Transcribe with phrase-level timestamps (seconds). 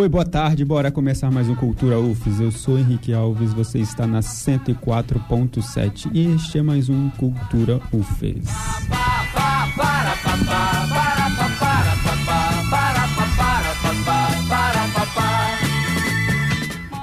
[0.00, 2.40] Oi, boa tarde, bora começar mais um Cultura UFES.
[2.40, 8.48] Eu sou Henrique Alves, você está na 104.7 e este é mais um Cultura UFES.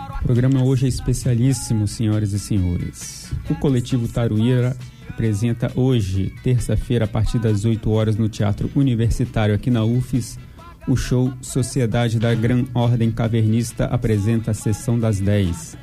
[0.10, 3.32] O programa hoje é especialíssimo, senhoras e senhores.
[3.48, 4.76] O coletivo Taruíra
[5.08, 10.40] apresenta hoje, terça-feira, a partir das 8 horas, no Teatro Universitário aqui na UFES,
[10.88, 15.78] o show Sociedade da Gran Ordem Cavernista apresenta a sessão das 10.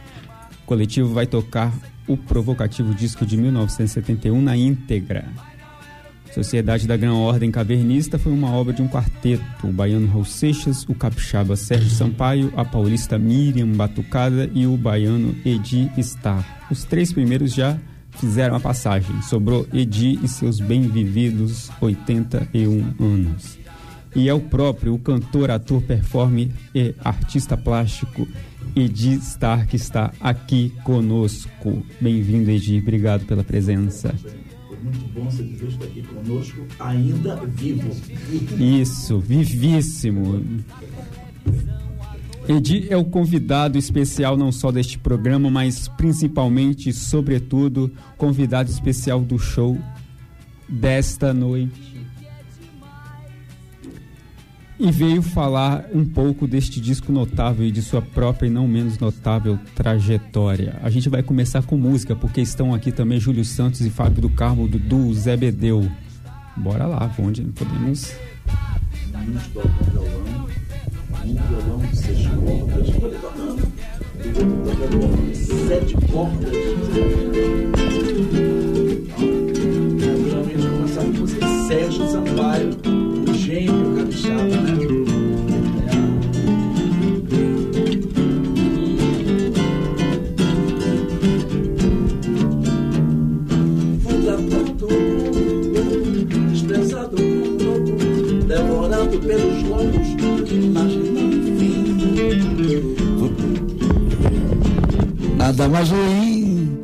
[0.62, 1.72] O coletivo vai tocar
[2.08, 5.26] o provocativo disco de 1971 na íntegra.
[6.32, 10.84] Sociedade da Gran Ordem Cavernista foi uma obra de um quarteto, o baiano Raul Seixas,
[10.88, 16.66] o capixaba Sérgio Sampaio, a paulista Miriam Batucada e o baiano Edi Star.
[16.70, 17.78] Os três primeiros já
[18.18, 23.63] fizeram a passagem, sobrou Edi e seus bem-vividos 81 anos
[24.14, 28.28] e é o próprio, o cantor, ator, performer e artista plástico
[28.76, 31.84] Edi Star que está aqui conosco.
[32.00, 34.14] Bem-vindo, Edi, obrigado pela presença.
[34.68, 37.90] Foi muito bom ser visto aqui conosco, ainda vivo.
[38.58, 40.62] Isso, vivíssimo.
[42.48, 49.38] Edi é o convidado especial não só deste programa, mas principalmente, sobretudo, convidado especial do
[49.38, 49.78] show
[50.68, 51.93] desta noite
[54.84, 58.98] e veio falar um pouco deste disco notável e de sua própria e não menos
[58.98, 60.78] notável trajetória.
[60.82, 64.28] A gente vai começar com música, porque estão aqui também Júlio Santos e Fábio do
[64.28, 65.90] Carmo, Dudu, Zé Bedeu.
[66.54, 68.14] Bora lá, onde podemos.
[75.66, 75.96] Sete.
[80.28, 83.93] Geralmente começar com Sérgio Sampaio gênio
[105.36, 106.78] Nada mais ruim,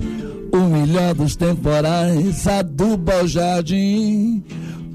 [0.52, 4.42] o melhor dos temporais, aduba o jardim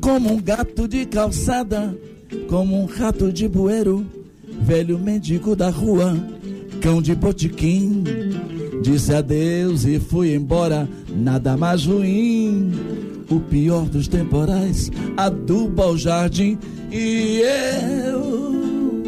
[0.05, 1.97] como um gato de calçada,
[2.47, 4.05] como um rato de bueiro,
[4.61, 6.15] velho mendigo da rua,
[6.79, 8.03] cão de botiquim.
[8.83, 12.71] Disse adeus e fui embora, nada mais ruim.
[13.29, 16.57] O pior dos temporais aduba o jardim
[16.91, 19.03] e eu,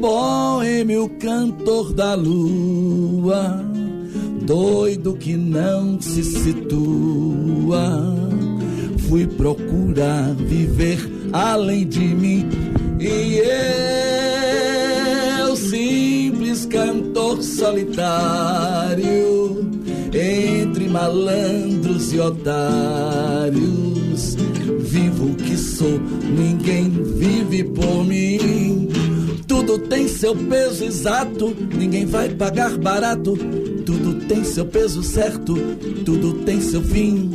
[0.00, 3.64] boêmio cantor da lua,
[4.42, 8.18] doido que não se situa
[9.08, 10.98] fui procurar viver
[11.32, 12.46] além de mim.
[13.00, 13.40] E
[15.40, 19.06] eu, simples cantor solitário,
[20.16, 23.58] entre malandros e otários,
[24.80, 26.00] vivo que sou,
[26.36, 28.88] ninguém vive por mim.
[29.46, 33.36] Tudo tem seu peso exato, ninguém vai pagar barato.
[33.84, 35.56] Tudo tem seu peso certo,
[36.04, 37.30] tudo tem seu fim.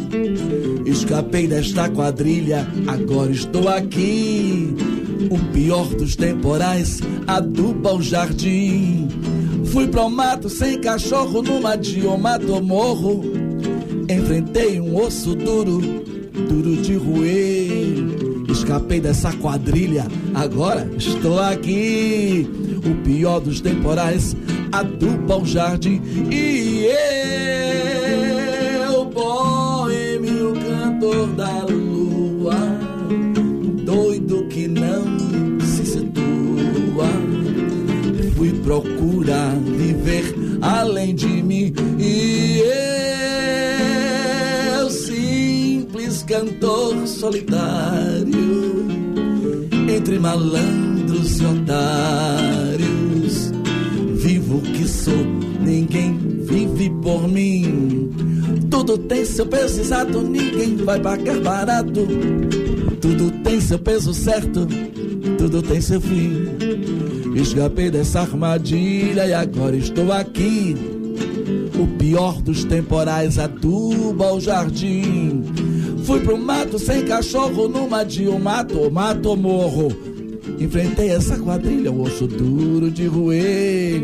[0.85, 4.75] Escapei desta quadrilha, agora estou aqui.
[5.29, 9.07] O pior dos temporais aduba o jardim.
[9.73, 13.23] Fui pro mato sem cachorro numa diomato morro.
[14.07, 15.81] Enfrentei um osso duro,
[16.47, 18.51] duro de roer.
[18.51, 22.47] Escapei dessa quadrilha, agora estou aqui.
[22.85, 24.35] O pior dos temporais
[24.71, 25.99] aduba o jardim.
[26.31, 27.62] E eu,
[40.83, 41.73] além de mim.
[41.97, 42.61] E
[44.77, 48.85] eu, simples cantor solitário,
[49.89, 52.83] entre malandros e otários,
[54.15, 55.25] vivo que sou,
[55.61, 58.11] ninguém vive por mim.
[58.69, 62.05] Tudo tem seu peso exato, ninguém vai pagar barato.
[62.99, 64.67] Tudo tem seu peso certo,
[65.37, 66.82] tudo tem seu fim.
[67.35, 70.75] Escapei dessa armadilha e agora estou aqui.
[71.79, 75.43] O pior dos temporais aduba o jardim.
[76.05, 79.89] Fui pro mato sem cachorro, numa de um mato, mato morro.
[80.59, 84.03] Enfrentei essa quadrilha, o osso duro de roer.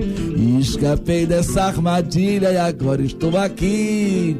[0.59, 4.35] Escapei dessa armadilha e agora estou aqui.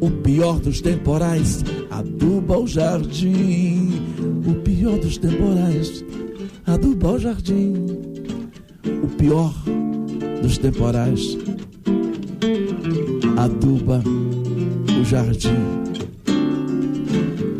[0.00, 4.02] O pior dos temporais aduba o jardim.
[4.46, 6.04] O pior dos temporais
[6.66, 7.95] aduba o jardim.
[9.02, 9.52] O pior
[10.42, 11.36] dos temporais
[13.36, 14.02] aduba
[15.00, 15.56] o jardim.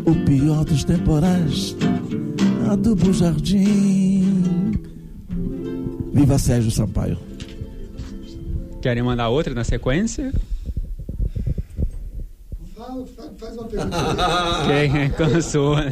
[0.05, 1.75] O pior dos temporais
[2.69, 4.71] aduba o jardim.
[6.13, 7.17] Viva Sérgio Sampaio.
[8.81, 10.33] Querem mandar outra na sequência?
[13.37, 13.65] Faz uma pergunta.
[14.67, 15.91] Quem cansou, né?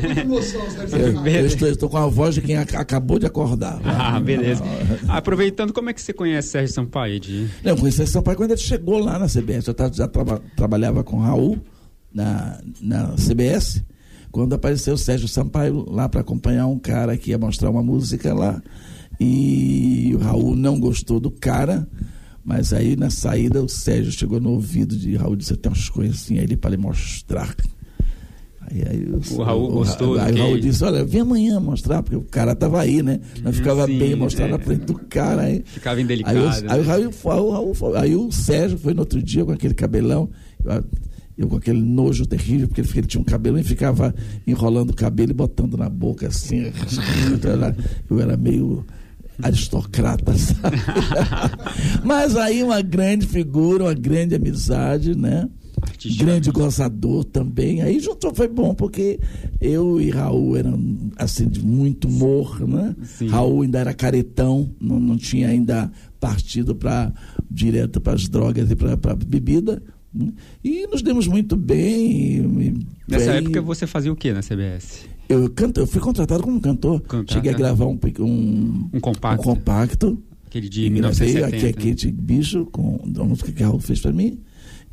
[0.92, 3.80] Eu, eu estou, estou, com a voz de quem acabou de acordar.
[3.84, 4.64] Ah, beleza.
[5.08, 7.20] Aproveitando, como é que você conhece Sérgio Sampaio?
[7.20, 7.48] De...
[7.64, 9.68] Eu conheci Sérgio Sampaio quando ele chegou lá na CBS.
[9.68, 11.58] Eu já traba, trabalhava com o Raul
[12.14, 13.84] na, na CBS,
[14.32, 18.34] quando apareceu o Sérgio Sampaio lá para acompanhar um cara que ia mostrar uma música
[18.34, 18.62] lá.
[19.20, 21.88] E o Raul não gostou do cara
[22.46, 25.90] mas aí na saída o Sérgio chegou no ouvido de Raul e disse: tem umas
[25.90, 27.56] coisas assim aí para lhe mostrar.
[28.72, 30.20] Aí, aí o, Raul gostou.
[30.20, 33.20] Aí o Raul disse: Olha, vem amanhã mostrar, porque o cara estava aí, né?
[33.42, 34.52] Não ficava Sim, bem mostrar é.
[34.52, 35.44] na frente do cara.
[35.44, 36.38] Aí, ficava indelicado.
[36.38, 36.68] Aí, né?
[36.70, 40.30] aí, o Raul, Raul, Raul, aí o Sérgio foi no outro dia com aquele cabelão.
[40.64, 40.84] Eu,
[41.38, 44.14] eu com aquele nojo terrível, porque ele, ele tinha um cabelo e ficava
[44.48, 46.64] enrolando o cabelo e botando na boca assim.
[46.64, 46.72] eu,
[47.52, 47.76] era,
[48.10, 48.86] eu era meio
[49.44, 50.78] aristocrata, sabe?
[52.04, 55.48] Mas aí uma grande figura, uma grande amizade, né?
[56.18, 57.82] Grande gozador também.
[57.82, 59.20] Aí juntou, foi bom, porque
[59.60, 60.80] eu e Raul eram
[61.18, 62.96] assim, de muito humor, né?
[63.04, 63.28] Sim.
[63.28, 67.14] Raul ainda era caretão, não, não tinha ainda partido para
[67.50, 69.82] direto para as drogas e para a bebida.
[70.14, 70.32] Né?
[70.64, 72.88] E nos demos muito bem.
[73.08, 75.06] Nessa época você fazia o que na CBS?
[75.28, 77.02] Eu, canto, eu fui contratado como cantor.
[77.28, 79.42] Cheguei a gravar um, um, um compacto.
[79.42, 80.24] Um compacto.
[80.46, 81.68] Aquele de 1970.
[81.68, 82.14] Aqui, aqui né?
[82.14, 84.40] bicho, com a música que Raul fez para mim.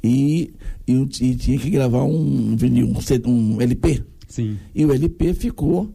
[0.02, 0.52] E,
[0.87, 2.88] e, e, tinha que gravar um vinil,
[3.26, 4.02] um, um LP.
[4.28, 4.56] Sim.
[4.75, 5.93] E o LP ficou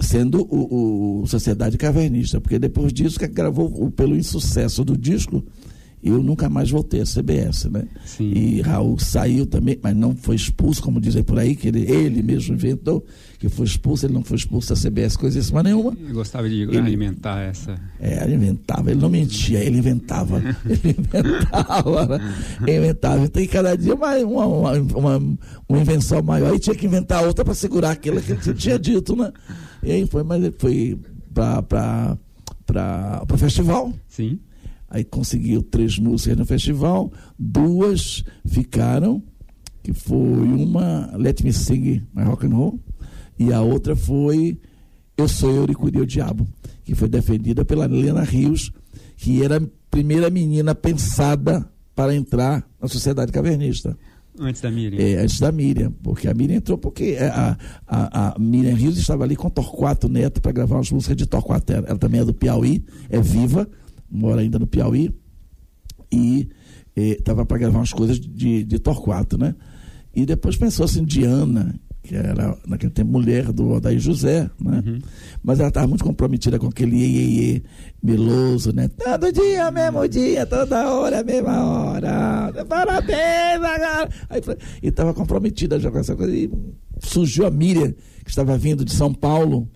[0.00, 5.44] sendo o, o Sociedade Cavernista, porque depois disso que gravou pelo insucesso do disco,
[6.02, 7.86] eu nunca mais voltei à CBS, né?
[8.04, 8.32] Sim.
[8.32, 12.22] E Raul saiu também, mas não foi expulso, como dizem por aí, que ele, ele
[12.22, 13.04] mesmo inventou
[13.42, 15.92] que foi expulso, ele não foi expulso da CBS, coisíssima nenhuma.
[15.98, 17.74] Ele gostava de ele, alimentar essa.
[17.98, 20.40] É, alimentava, ele não mentia, ele inventava.
[20.64, 22.34] ele inventava, né?
[22.60, 23.24] Ele inventava.
[23.24, 25.36] Então, cada dia mais uma, uma, uma,
[25.68, 26.52] uma invenção maior.
[26.52, 29.32] Aí tinha que inventar outra para segurar aquilo que ele tinha dito, né?
[29.82, 30.96] E aí foi, mas ele foi
[31.34, 32.16] para
[33.28, 33.92] o festival.
[34.06, 34.38] Sim
[34.92, 39.22] Aí conseguiu três músicas no festival, duas ficaram,
[39.82, 42.78] que foi uma Let Me Sing My Rock and Roll,
[43.38, 44.60] e a outra foi
[45.16, 46.46] Eu Sou Euricuria o Diabo,
[46.84, 48.70] que foi defendida pela Helena Rios,
[49.16, 53.96] que era a primeira menina pensada para entrar na Sociedade Cavernista.
[54.38, 55.00] Antes da Miriam.
[55.00, 57.56] É, antes da Miriam, porque a Miriam entrou porque a,
[57.86, 61.72] a, a Miriam Rios estava ali com Torquato Neto para gravar umas músicas de Torquato.
[61.72, 63.66] Ela, ela também é do Piauí, é viva,
[64.12, 65.10] mora ainda no Piauí,
[66.12, 66.48] e
[66.94, 69.54] estava para gravar umas coisas de, de Torquato, né?
[70.14, 74.82] E depois pensou assim, Diana, que era naquele tempo mulher do Odair José, né?
[74.84, 74.98] Uhum.
[75.42, 77.62] Mas ela estava muito comprometida com aquele iê,
[78.02, 78.88] meloso, né?
[78.88, 82.52] Todo dia, mesmo dia, toda hora, mesma hora.
[82.68, 84.08] Parabéns, agora.
[84.28, 84.42] Aí,
[84.82, 86.34] e estava comprometida já com essa coisa.
[86.34, 86.50] E
[86.98, 89.66] surgiu a Miriam, que estava vindo de São Paulo,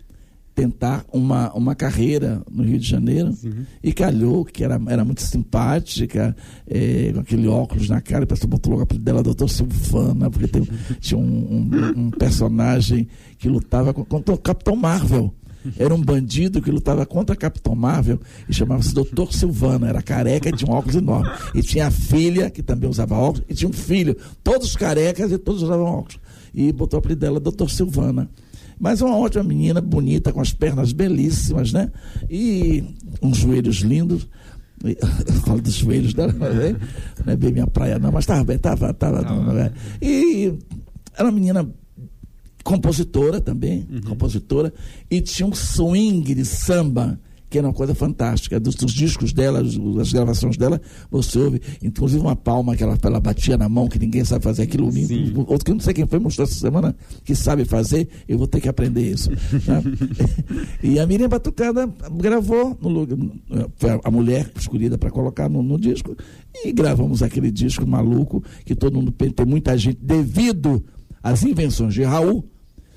[0.56, 3.66] tentar uma, uma carreira no Rio de Janeiro uhum.
[3.84, 6.34] e calhou que era, era muito simpática,
[6.66, 10.48] é, com aquele óculos na cara, e pessoa botou logo a dela, doutor Silvana, porque
[10.48, 10.66] tem,
[10.98, 13.06] tinha um, um, um, personagem
[13.38, 15.32] que lutava contra o Capitão Marvel.
[15.76, 20.48] Era um bandido que lutava contra a Capitão Marvel e chamava-se Doutor Silvana, era careca
[20.48, 21.28] e tinha um óculos enorme.
[21.54, 25.36] E tinha a filha, que também usava óculos, e tinha um filho, todos carecas e
[25.36, 26.18] todos usavam óculos.
[26.54, 28.30] E botou a apelido dela Doutor Silvana.
[28.78, 31.90] Mas uma ótima menina, bonita, com as pernas belíssimas, né?
[32.28, 32.84] E
[33.22, 34.28] uns joelhos lindos.
[34.84, 36.76] Eu falo dos joelhos dela, né?
[37.24, 39.22] não é bem minha praia, não, mas estava bem, estava, estava.
[39.54, 39.72] Né?
[40.02, 40.52] E
[41.14, 41.66] era uma menina
[42.62, 44.02] compositora também, uhum.
[44.02, 44.72] compositora,
[45.10, 47.18] e tinha um swing de samba
[47.56, 48.60] que era uma coisa fantástica.
[48.60, 49.62] Dos, dos discos dela,
[50.00, 53.98] as gravações dela, você ouve, inclusive uma palma que ela, ela batia na mão, que
[53.98, 54.92] ninguém sabe fazer aquilo.
[54.92, 55.32] Sim.
[55.36, 56.94] Outro que eu não sei quem foi mostrou essa semana,
[57.24, 59.30] que sabe fazer, eu vou ter que aprender isso.
[59.64, 59.82] Tá?
[60.82, 63.06] e a Miriam Batucada gravou, no,
[63.76, 66.14] foi a mulher escolhida para colocar no, no disco,
[66.54, 70.84] e gravamos aquele disco maluco, que todo mundo tem muita gente, devido
[71.22, 72.44] às invenções de Raul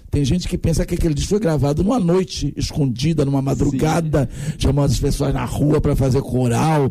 [0.10, 4.56] tem gente que pensa que aquele disco foi gravado numa noite escondida, numa madrugada, Sim.
[4.58, 6.90] chamando as pessoas na rua para fazer coral.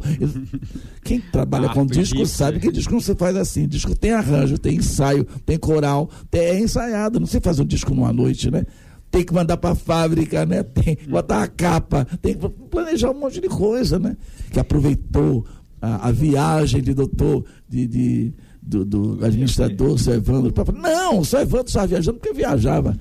[1.02, 3.66] Quem trabalha ah, com disco sabe que disco não se faz assim.
[3.66, 7.18] Disco tem arranjo, tem ensaio, tem coral, tem, é ensaiado.
[7.18, 8.64] Não se faz um disco numa noite, né?
[9.10, 10.62] tem que mandar para a fábrica, né?
[10.62, 14.16] Tem que botar a capa, tem que planejar um monte de coisa, né?
[14.50, 15.46] Que aproveitou
[15.80, 18.34] a, a viagem de doutor, de, de
[18.68, 20.52] do, do, administrador, seu Evandro.
[20.74, 22.96] Não, o seu Evandro estava viajando porque viajava.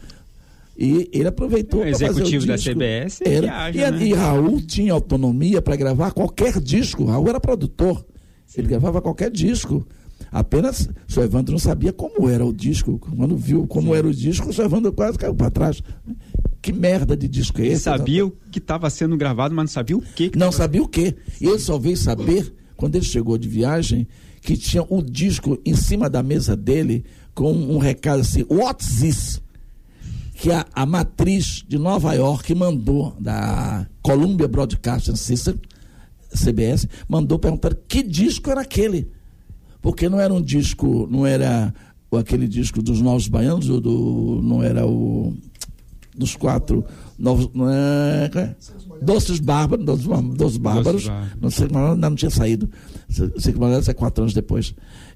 [0.77, 4.07] E ele aproveitou para fazer o executivo da CBS era, viaja, e, né?
[4.07, 7.03] e Raul tinha autonomia para gravar qualquer disco.
[7.05, 8.05] Raul era produtor.
[8.45, 8.61] Sim.
[8.61, 9.85] Ele gravava qualquer disco.
[10.31, 12.99] Apenas o seu Evandro não sabia como era o disco.
[12.99, 13.97] Quando viu como Sim.
[13.97, 15.81] era o disco, o seu Evandro quase caiu para trás.
[16.61, 17.89] Que merda de disco é esse?
[17.89, 20.29] Ele sabia o que estava sendo gravado, mas não sabia o que.
[20.29, 20.57] que não tava...
[20.57, 21.15] sabia o que.
[21.41, 24.07] E ele só veio saber quando ele chegou de viagem
[24.41, 27.03] que tinha o disco em cima da mesa dele
[27.35, 29.41] com um recado assim: What's this?
[30.37, 35.55] que a, a matriz de Nova York mandou, da Columbia Broadcasting System,
[36.29, 39.09] CBS, mandou perguntar que disco era aquele.
[39.81, 41.73] Porque não era um disco, não era
[42.11, 45.35] aquele disco dos Novos Baianos, do não era o
[46.17, 46.83] dos quatro
[47.17, 47.49] novos.
[47.53, 48.55] Não é, é?
[49.01, 50.05] Doces Bárbaros, Doces,
[50.35, 52.69] Doces Bárbaros, Doces não sei ainda não tinha saído.
[53.09, 53.59] Sei que
[53.89, 54.73] é quatro anos depois.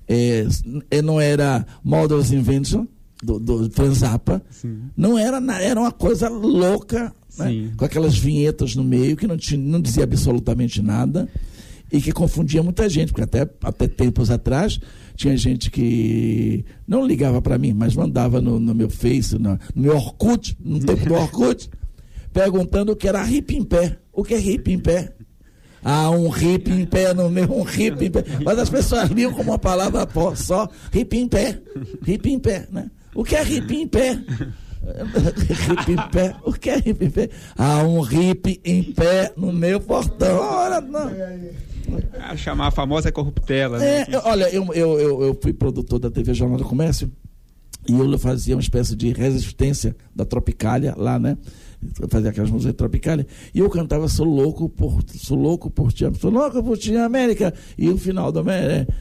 [0.07, 0.45] É,
[0.89, 2.85] é, não era Models Invention,
[3.23, 4.41] do, do Franz Zappa,
[4.97, 7.71] não era, era uma coisa louca, né?
[7.77, 11.29] com aquelas vinhetas no meio que não, tinha, não dizia absolutamente nada
[11.91, 14.79] e que confundia muita gente, porque até, até tempos atrás
[15.21, 19.81] tinha gente que não ligava para mim, mas mandava no, no meu Face, no, no,
[19.83, 21.69] meu Orkut, no tempo do Orkut,
[22.33, 23.99] perguntando o que era hip em pé.
[24.11, 25.13] O que é hip em pé?
[25.83, 28.23] Ah, um hip em pé no meio, um hip em pé.
[28.43, 31.61] Mas as pessoas liam como uma palavra só, hip em pé,
[32.07, 32.89] hip em pé, né?
[33.13, 34.19] O que é hip em pé?
[34.83, 36.35] Hip em pé?
[36.43, 37.29] O que é hip em pé?
[37.57, 40.37] Ah, um hip em pé no meu portão.
[40.37, 41.11] Ora, não.
[42.19, 43.79] Ah, chamar a famosa corruptela.
[43.79, 44.01] Né?
[44.01, 47.11] É, olha, eu, eu, eu, eu, fui produtor da TV Jornal do Comércio
[47.87, 51.37] e eu fazia uma espécie de resistência da Tropicália lá, né?
[52.09, 53.25] Fazia aquelas músicas Tropicália.
[53.53, 57.53] E eu cantava Sou louco por, sou louco por ti, sou louco por ti, América.
[57.77, 58.93] E o final do América.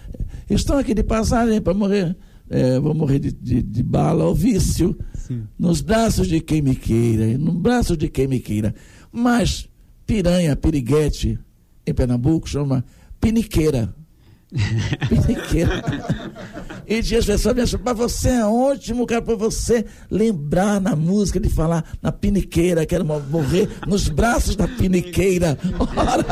[0.49, 2.17] É, estão aqui de passagem para morrer
[2.51, 5.45] é, vou morrer de, de, de bala ao vício, Sim.
[5.57, 8.75] nos braços de quem me queira, no braço de quem me queira.
[9.13, 9.69] Mas
[10.05, 11.39] piranha, piriguete,
[11.87, 12.85] em Pernambuco, chama
[13.21, 13.95] piniqueira.
[15.09, 15.81] piniqueira.
[16.85, 20.97] e tinha as pessoas me achando, mas você é ótimo, cara, para você lembrar na
[20.97, 25.57] música de falar na piniqueira, quero morrer nos braços da piniqueira.
[25.97, 26.27] Ora,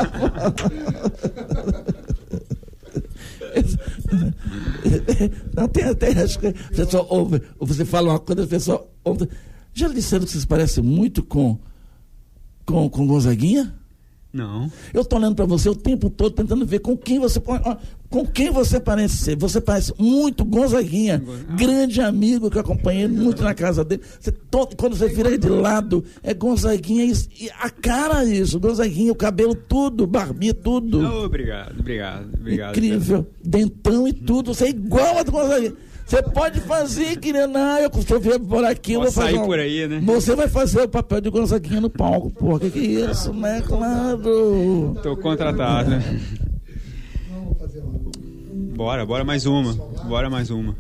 [5.55, 6.09] Não, tem até.
[6.23, 9.29] Acho que pessoa ouve, você fala uma coisa, a pessoa ouve.
[9.73, 11.59] Já disseram que vocês parecem muito com,
[12.65, 13.75] com, com Gonzaguinha?
[14.33, 14.71] Não.
[14.93, 17.41] Eu estou olhando para você o tempo todo tentando ver com quem você
[18.11, 19.37] com quem você parece ser.
[19.37, 21.23] Você parece muito Gonzaguinha,
[21.57, 24.03] grande amigo que eu acompanhei muito na casa dele.
[24.19, 29.13] Você, todo, quando você vira de lado, é Gonzaguinha e, a cara é isso, Gonzaguinha,
[29.13, 31.01] o cabelo tudo, barbinha tudo.
[31.01, 32.71] Oh, obrigado, obrigado, obrigado.
[32.71, 35.75] Incrível, dentão e tudo, você é igual a do Gonzaguinha.
[36.07, 39.33] Você pode fazer, querendo, ah, eu, se eu vier por aqui, eu vou fazer.
[39.33, 39.45] sair um...
[39.45, 40.01] por aí, né?
[40.07, 42.61] Você vai fazer o papel de Gonzaguinha no palco, porra.
[42.61, 43.63] Que que é isso, né?
[43.67, 44.97] Claro.
[45.03, 46.21] Tô contratado, né?
[48.79, 49.75] Bora, bora mais uma.
[50.07, 50.77] Bora mais uma.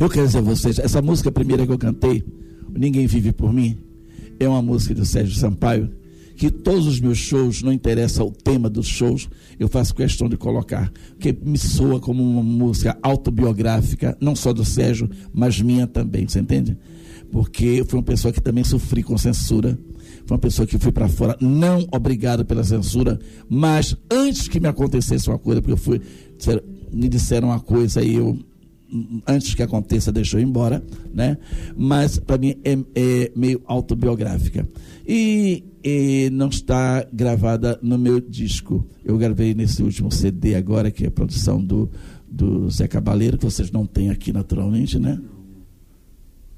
[0.00, 2.24] Eu quero dizer a vocês, essa música primeira que eu cantei,
[2.76, 3.78] Ninguém Vive Por Mim,
[4.40, 5.88] é uma música do Sérgio Sampaio
[6.34, 9.28] que todos os meus shows, não interessa o tema dos shows,
[9.60, 14.64] eu faço questão de colocar, porque me soa como uma música autobiográfica, não só do
[14.64, 16.76] Sérgio, mas minha também, você entende?
[17.30, 19.78] Porque eu fui uma pessoa que também sofri com censura,
[20.26, 24.68] foi uma pessoa que fui para fora, não obrigado pela censura, mas antes que me
[24.68, 26.00] acontecesse uma coisa, porque eu fui,
[26.92, 28.38] me disseram uma coisa e eu
[29.26, 30.82] antes que aconteça, deixou embora,
[31.14, 31.38] né?
[31.76, 34.68] Mas para mim é, é, meio autobiográfica.
[35.06, 38.86] E, e, não está gravada no meu disco.
[39.04, 41.90] Eu gravei nesse último CD agora, que é a produção do,
[42.28, 45.20] do Zé Cabaleiro, que vocês não têm aqui naturalmente, né?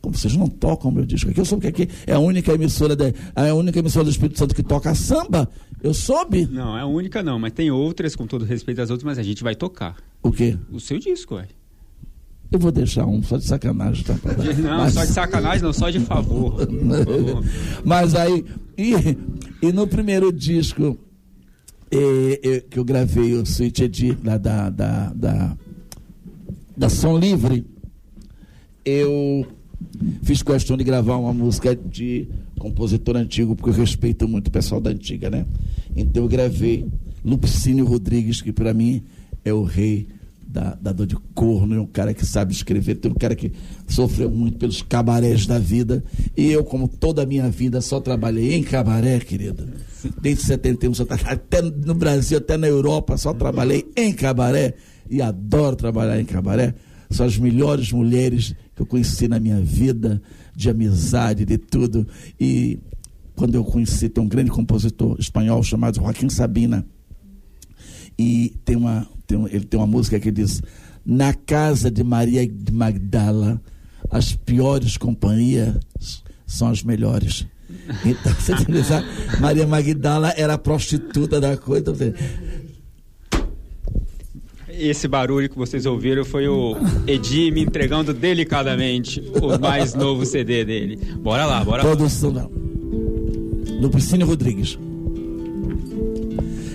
[0.02, 2.52] Como vocês não tocam o meu disco aqui, eu soube que aqui é a única
[2.52, 5.48] emissora de, é a única emissora do Espírito Santo que toca samba.
[5.80, 6.44] Eu soube.
[6.46, 9.22] Não, é a única não, mas tem outras, com todo respeito às outras, mas a
[9.22, 9.96] gente vai tocar.
[10.20, 10.58] O quê?
[10.72, 11.46] O seu disco, ué.
[12.50, 14.14] Eu vou deixar um só de sacanagem, tá?
[14.60, 14.92] Não, Mas...
[14.92, 16.68] só de sacanagem, não, só de favor.
[17.82, 18.44] Mas aí,
[18.76, 18.92] e,
[19.62, 20.98] e no primeiro disco
[21.90, 23.44] e, e, que eu gravei, o
[23.80, 25.56] Edi, da, da, da, da,
[26.76, 27.64] da Som Livre,
[28.84, 29.46] eu
[30.22, 34.80] fiz questão de gravar uma música de compositor antigo, porque eu respeito muito o pessoal
[34.80, 35.46] da antiga, né?
[35.96, 36.86] Então eu gravei
[37.24, 39.02] Lupicínio Rodrigues, que para mim
[39.44, 40.08] é o rei
[40.52, 43.52] da, da dor de corno, é um cara que sabe escrever, tem um cara que
[43.86, 46.04] sofreu muito pelos cabarés da vida.
[46.36, 49.66] E eu, como toda a minha vida, só trabalhei em cabaré, querida.
[50.20, 54.74] Desde 71, só, até no Brasil, até na Europa, só trabalhei em cabaré.
[55.08, 56.74] E adoro trabalhar em cabaré.
[57.10, 60.22] São as melhores mulheres que eu conheci na minha vida,
[60.54, 62.06] de amizade, de tudo.
[62.40, 62.78] E
[63.34, 66.86] quando eu conheci, tem um grande compositor espanhol chamado Joaquim Sabina.
[68.18, 70.62] E tem uma, tem ele tem uma música que diz:
[71.04, 73.60] Na casa de Maria de Magdala,
[74.10, 75.76] as piores companhias
[76.46, 77.46] são as melhores.
[78.04, 81.80] Então, você tem que Maria Magdala era a prostituta da coisa.
[81.80, 81.94] Então,
[84.88, 90.64] esse barulho que vocês ouviram foi o Edi me entregando delicadamente o mais novo CD
[90.64, 90.98] dele.
[91.16, 92.48] Bora lá, bora Produção, lá.
[93.80, 94.78] Lupicínio Rodrigues.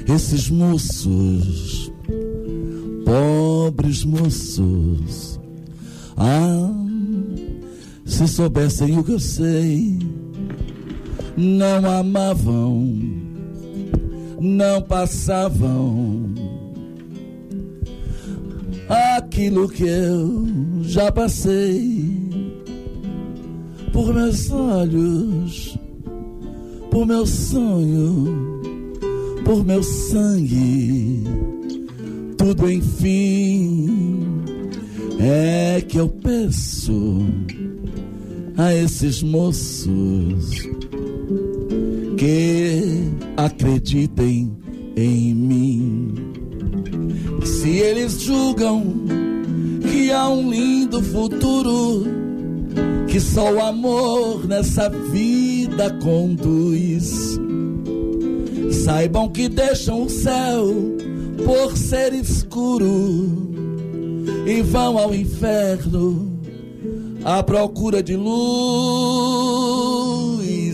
[0.07, 1.91] Esses moços,
[3.05, 5.39] pobres moços,
[6.15, 6.71] ah,
[8.05, 9.99] se soubessem o que eu sei,
[11.35, 12.97] não amavam,
[14.39, 16.57] não passavam
[19.37, 20.47] aquilo que eu
[20.81, 22.03] já passei
[23.93, 25.77] por meus olhos,
[26.89, 28.59] por meu sonho,
[29.45, 31.21] por meu sangue,
[32.35, 34.41] tudo enfim
[35.19, 37.19] é que eu peço
[38.57, 40.67] a esses moços
[42.17, 44.51] que acreditem
[44.95, 46.15] em mim.
[47.43, 49.26] Se eles julgam
[49.97, 52.05] que há um lindo futuro,
[53.07, 57.39] que só o amor nessa vida conduz,
[58.85, 60.67] saibam que deixam o céu
[61.43, 63.25] por ser escuro
[64.45, 66.31] e vão ao inferno
[67.25, 68.37] à procura de luz.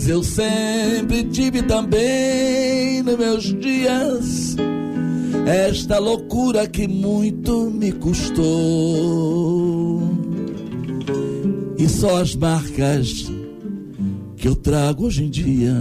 [0.05, 4.57] Eu sempre tive também nos meus dias
[5.45, 8.43] esta loucura que muito me custou.
[11.77, 13.31] E só as marcas
[14.37, 15.75] que eu trago hoje em dia.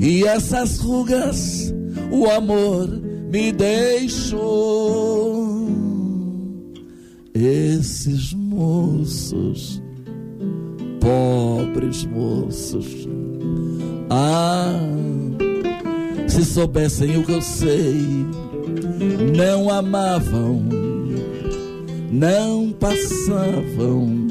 [0.00, 1.74] E essas rugas
[2.10, 2.88] o amor
[3.32, 4.40] me deixou.
[7.34, 9.82] Esses moços,
[11.00, 13.08] pobres moços,
[14.10, 15.09] ah
[16.30, 18.24] se soubessem o que eu sei,
[19.36, 20.62] não amavam,
[22.10, 24.28] não passavam.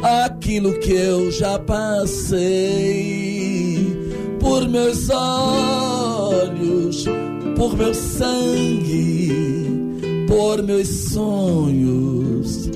[0.00, 2.44] Aquilo que eu já passei
[4.38, 7.04] por meus olhos,
[7.56, 9.32] por meu sangue,
[10.28, 12.70] por meus sonhos,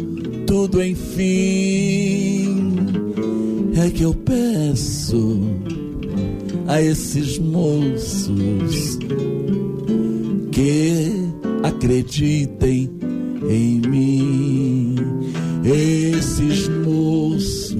[0.47, 2.59] tudo enfim
[3.77, 5.39] é que eu peço
[6.69, 8.99] a esses moços
[10.53, 11.13] que
[11.65, 12.91] acreditem
[13.49, 14.95] em mim.
[15.65, 17.79] Esses moços,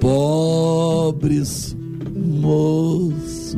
[0.00, 1.76] pobres
[2.14, 3.56] moços.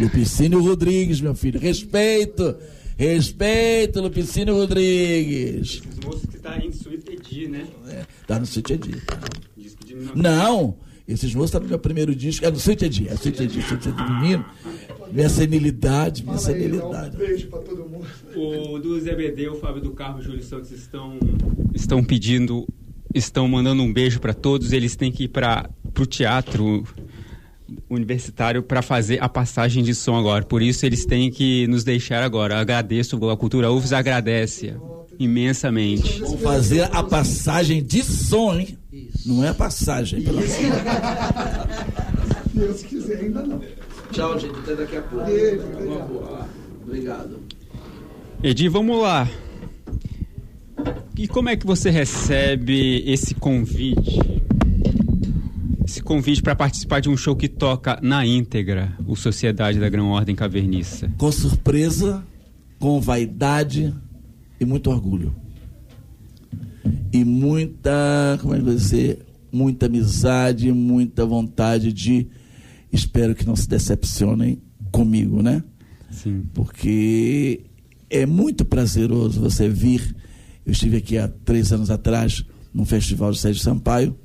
[0.00, 2.56] Lupicínio Rodrigues, meu filho, respeito,
[2.96, 5.82] respeito, Lupicínio Rodrigues.
[5.98, 7.66] Os moços que está em Suíte né?
[7.88, 9.02] É, tá no Suíte Edi.
[10.14, 10.76] Não,
[11.08, 12.44] esses moços estão tá no meu primeiro disco.
[12.44, 14.44] É no Suíte Edi, é no Suíte Edi, Suíte Edi menino.
[15.10, 17.16] Minha senilidade, minha Fala senilidade.
[17.16, 18.06] Aí, um beijo pra todo mundo.
[18.36, 21.18] O do ZBD, o Fábio do Carmo e o Júlio Santos estão,
[21.74, 22.68] estão pedindo,
[23.14, 24.72] estão mandando um beijo para todos.
[24.72, 26.84] Eles têm que ir para o teatro
[27.88, 30.44] universitário para fazer a passagem de som agora.
[30.44, 32.60] Por isso eles têm que nos deixar agora.
[32.60, 34.74] Agradeço, a Cultura UFS agradece
[35.18, 36.20] imensamente.
[36.20, 38.78] Vamos fazer a passagem de som, hein?
[38.92, 39.28] Isso.
[39.28, 40.40] Não é passagem, pelo
[42.54, 43.60] Deus quiser, ainda não.
[44.10, 44.58] Tchau, gente.
[44.58, 45.26] Até daqui a pouco.
[45.26, 46.48] Beijo, obrigado.
[46.82, 47.38] obrigado.
[48.42, 49.28] Edi, vamos lá.
[51.16, 54.20] E como é que você recebe esse convite?
[55.84, 60.04] Esse convite para participar de um show que toca na íntegra o Sociedade da Grã
[60.04, 61.10] Ordem Caverniça?
[61.18, 62.24] Com surpresa,
[62.78, 63.94] com vaidade,
[64.60, 65.34] e muito orgulho.
[67.12, 72.28] E muita, como é que vai dizer, muita amizade, muita vontade de
[72.92, 75.62] espero que não se decepcionem comigo, né?
[76.10, 76.44] Sim.
[76.54, 77.64] Porque
[78.10, 80.14] é muito prazeroso você vir.
[80.64, 84.16] Eu estive aqui há três anos atrás num festival de Sérgio Sampaio,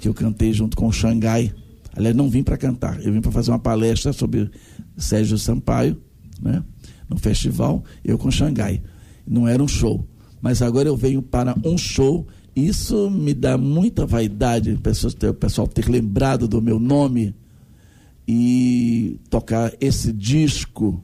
[0.00, 1.52] que eu cantei junto com o Xangai,
[1.96, 4.50] Aliás, não vim para cantar, eu vim para fazer uma palestra sobre
[4.96, 6.00] Sérgio Sampaio,
[6.40, 6.62] né?
[7.08, 8.80] no festival, eu com Xangai.
[9.30, 10.04] Não era um show.
[10.42, 12.26] Mas agora eu venho para um show.
[12.56, 17.32] Isso me dá muita vaidade, o pessoal ter lembrado do meu nome
[18.26, 21.02] e tocar esse disco.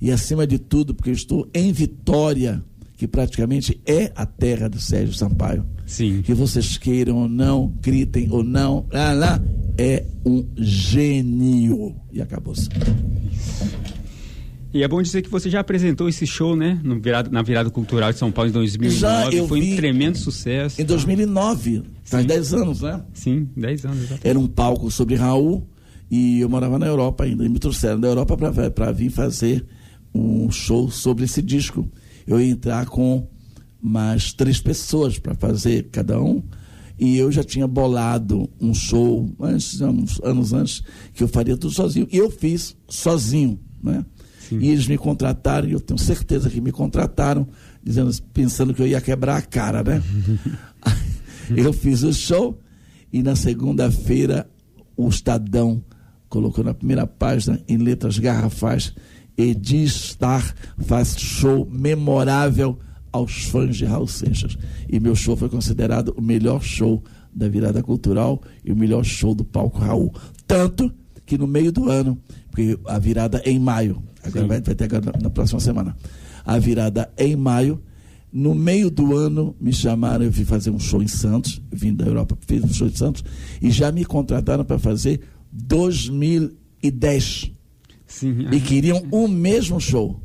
[0.00, 2.60] E acima de tudo, porque eu estou em Vitória,
[2.96, 5.64] que praticamente é a terra do Sérgio Sampaio.
[5.86, 6.22] Sim.
[6.22, 9.42] Que vocês queiram ou não, gritem ou não, lá, lá,
[9.78, 11.94] é um gênio.
[12.12, 12.68] E acabou-se.
[14.72, 16.80] E é bom dizer que você já apresentou esse show, né?
[17.02, 18.98] Virado, na virada cultural de São Paulo em 2009.
[19.00, 20.80] Já, Foi um tremendo sucesso.
[20.80, 23.02] Em 2009, faz 10 anos, né?
[23.12, 23.98] Sim, 10 anos.
[23.98, 24.28] Exatamente.
[24.28, 25.66] Era um palco sobre Raul
[26.08, 27.44] e eu morava na Europa ainda.
[27.44, 28.36] E me trouxeram da Europa
[28.70, 29.66] para vir fazer
[30.14, 31.88] um show sobre esse disco.
[32.24, 33.28] Eu ia entrar com
[33.82, 36.42] mais três pessoas para fazer cada um.
[36.96, 40.82] E eu já tinha bolado um show antes, anos, anos antes,
[41.14, 42.06] que eu faria tudo sozinho.
[42.12, 44.04] E eu fiz sozinho, né?
[44.50, 44.58] Sim.
[44.58, 47.46] E eles me contrataram, e eu tenho certeza que me contrataram,
[47.82, 50.02] dizendo, pensando que eu ia quebrar a cara, né?
[51.56, 52.60] eu fiz o show
[53.12, 54.50] e na segunda-feira
[54.96, 55.82] o Estadão
[56.28, 58.92] colocou na primeira página, em letras garrafais,
[59.36, 62.78] Edistar faz show memorável
[63.12, 64.58] aos fãs de Raul Seixas.
[64.88, 69.34] E meu show foi considerado o melhor show da virada cultural e o melhor show
[69.34, 70.12] do palco Raul.
[70.46, 70.92] Tanto
[71.30, 72.18] que no meio do ano,
[72.50, 75.96] porque a virada é em maio, Agora vai, vai, ter agora na, na, próxima semana.
[76.44, 77.80] A virada é em maio.
[78.32, 82.04] No meio do ano me chamaram, eu vim fazer um show em Santos, vim da
[82.04, 83.24] Europa, fiz um show em Santos,
[83.62, 85.20] e já me contrataram para fazer
[85.52, 87.52] 2010.
[88.08, 90.20] Sim, e queriam o mesmo show.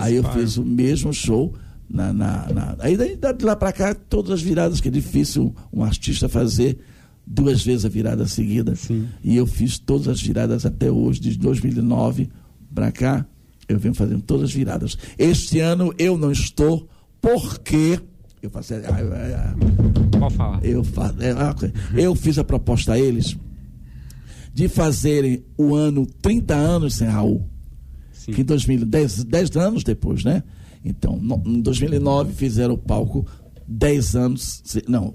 [0.00, 1.54] Aí eu fiz o mesmo show.
[1.88, 2.76] Na, na, na...
[2.80, 6.80] Aí de lá para cá, todas as viradas, que é difícil um artista fazer
[7.26, 8.76] duas vezes a virada seguida.
[8.76, 9.08] Sim.
[9.22, 12.28] E eu fiz todas as viradas até hoje, de 2009
[12.74, 13.26] para cá,
[13.68, 14.96] eu venho fazendo todas as viradas.
[15.18, 16.88] Este ano eu não estou,
[17.20, 17.98] porque.
[18.40, 18.74] Eu faço.
[20.18, 20.64] Pode falar.
[20.64, 20.82] Eu,
[21.20, 21.72] é,
[22.04, 23.36] eu fiz a proposta a eles
[24.54, 27.46] de fazerem o ano 30 anos sem Raul.
[28.12, 28.32] Sim.
[28.32, 30.42] Que em 2010, 10 anos depois, né?
[30.82, 33.26] Então, no, em 2009 fizeram o palco
[33.68, 35.12] 10 anos, não,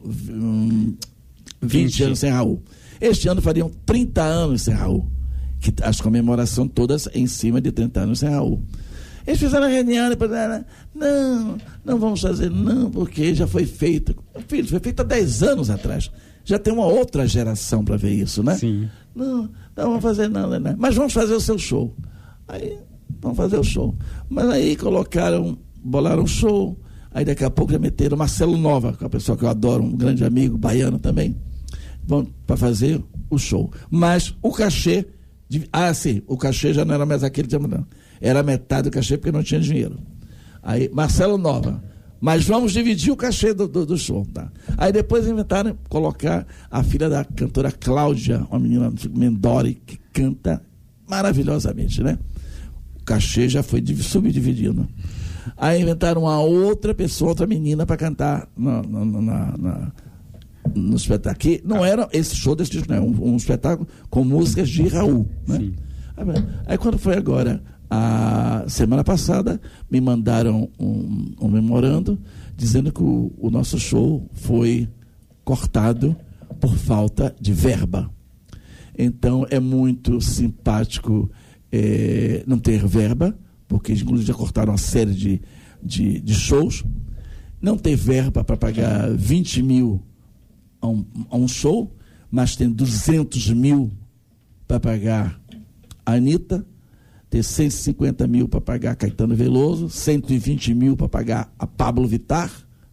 [1.62, 2.64] 20, 20 anos sem Raul.
[3.00, 5.08] Este ano fariam 30 anos sem Raul
[5.62, 8.62] que as comemorações todas em cima de 30 anos sem Raul.
[9.26, 14.16] Eles fizeram a reunião e falaram, não, não vamos fazer, não, porque já foi feito.
[14.48, 16.10] Filho, foi feito há 10 anos atrás.
[16.44, 18.56] Já tem uma outra geração para ver isso, né?
[18.56, 18.90] Sim.
[19.16, 19.44] Não,
[19.78, 20.78] não vamos fazer nada, não, não.
[20.80, 21.96] Mas vamos fazer o seu show.
[22.48, 22.80] Aí,
[23.22, 23.96] vamos fazer o show.
[24.28, 26.76] Mas aí colocaram, bolaram um show.
[27.14, 29.84] Aí daqui a pouco já meteram Marcelo Nova, que é uma pessoa que eu adoro,
[29.84, 31.36] um grande amigo, baiano também,
[32.46, 33.72] para fazer o show.
[33.90, 35.06] Mas o cachê
[35.72, 37.86] ah, sim, o cachê já não era mais aquele tempo, não.
[38.22, 40.00] Era metade do cachê porque não tinha dinheiro.
[40.64, 41.84] Aí, Marcelo Nova.
[42.22, 44.52] Mas vamos dividir o cachê do, do, do show, tá?
[44.78, 50.62] Aí depois inventaram colocar a filha da cantora Cláudia, uma menina Mendori, que canta
[51.10, 52.20] maravilhosamente, né?
[53.02, 54.88] O cachê já foi subdividido.
[55.58, 59.92] Aí inventaram uma outra pessoa, outra menina para cantar na, na, na, na
[60.76, 61.40] no espetáculo.
[61.40, 63.08] Que não era esse show desse disco, não.
[63.08, 65.28] Um, um espetáculo com músicas de Raul.
[65.48, 65.74] Né?
[66.66, 72.18] Aí quando foi agora, a semana passada, me mandaram um, um memorando
[72.56, 74.88] dizendo que o, o, nosso show foi
[75.44, 76.16] cortado
[76.60, 78.10] por falta de verba.
[78.98, 81.30] Então é muito simpático
[81.72, 85.42] é, não ter verba, porque inclusive já cortaram uma série de,
[85.84, 86.84] de, de shows.
[87.62, 90.02] Não ter verba para pagar 20 mil
[90.82, 91.96] a um, a um show,
[92.30, 93.92] mas tem 200 mil
[94.68, 95.40] para pagar
[96.06, 96.66] a Anitta,
[97.30, 102.52] tem 150 mil para pagar Caetano Veloso, 120 mil para pagar a Pablo Vittar,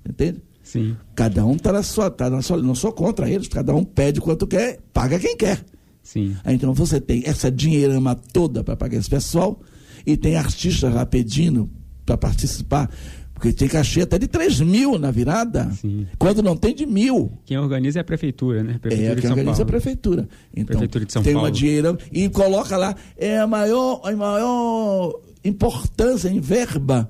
[0.08, 0.42] entende?
[0.62, 0.96] Sim.
[1.14, 4.20] Cada um está na sua, tá na sua, não sou contra eles, cada um pede
[4.20, 5.64] quanto quer, paga quem quer.
[6.02, 6.36] Sim.
[6.46, 9.60] Então você tem essa dinheirama toda para pagar esse pessoal
[10.06, 11.70] e tem artistas lá pedindo
[12.04, 12.90] para participar.
[13.38, 16.08] Porque tem cachê até de 3 mil na virada, Sim.
[16.18, 17.38] quando não tem de mil.
[17.44, 18.78] Quem organiza é a prefeitura, né?
[18.80, 19.60] Prefeitura é, quem organiza Paulo.
[19.60, 20.28] é a prefeitura.
[20.52, 21.46] Então, prefeitura de São tem Paulo.
[21.46, 27.08] uma dinheiro e coloca lá, é a maior, a maior importância em verba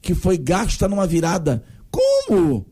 [0.00, 1.64] que foi gasta numa virada.
[1.90, 2.64] Como?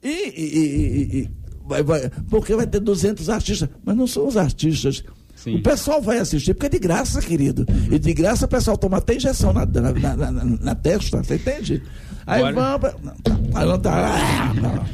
[0.00, 1.30] E, e, e,
[1.66, 5.02] vai, vai, porque vai ter 200 artistas, mas não são os artistas
[5.38, 5.54] Sim.
[5.54, 7.64] O pessoal vai assistir porque é de graça, querido.
[7.90, 11.36] E de graça o pessoal toma até injeção na, na, na, na, na testa, você
[11.36, 11.80] entende?
[12.28, 12.94] Aí vamos.
[13.54, 14.86] Aí não tá.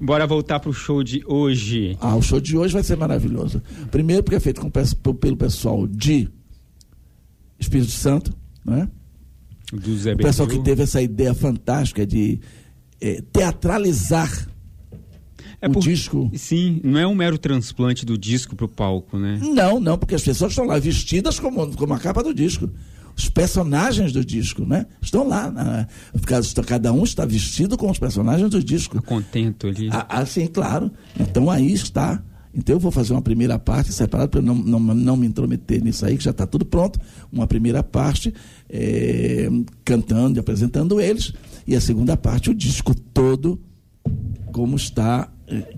[0.00, 1.96] Bora voltar pro show de hoje.
[2.00, 3.62] Ah, o show de hoje vai ser maravilhoso.
[3.90, 4.70] Primeiro porque é feito com,
[5.14, 6.28] pelo pessoal de
[7.58, 8.32] Espírito Santo,
[8.64, 8.88] não é?
[9.70, 12.40] Do Zé o pessoal que teve essa ideia fantástica de
[12.98, 14.48] é, teatralizar
[15.60, 16.30] é o por, disco.
[16.34, 19.38] Sim, não é um mero transplante do disco para o palco, né?
[19.42, 22.70] Não, não, porque as pessoas estão lá vestidas como, como a capa do disco.
[23.20, 24.86] Os personagens do disco, né?
[25.02, 25.50] Estão lá.
[25.50, 25.86] Na,
[26.66, 29.02] cada um está vestido com os personagens do disco.
[29.02, 29.90] Contento ali.
[29.92, 30.90] Ah, ah, sim, claro.
[31.18, 32.22] Então aí está.
[32.54, 36.06] Então eu vou fazer uma primeira parte separada para não, não, não me intrometer nisso
[36.06, 36.98] aí, que já está tudo pronto.
[37.30, 38.32] Uma primeira parte
[38.70, 39.50] é,
[39.84, 41.34] cantando e apresentando eles.
[41.66, 43.60] E a segunda parte, o disco todo,
[44.50, 45.30] como está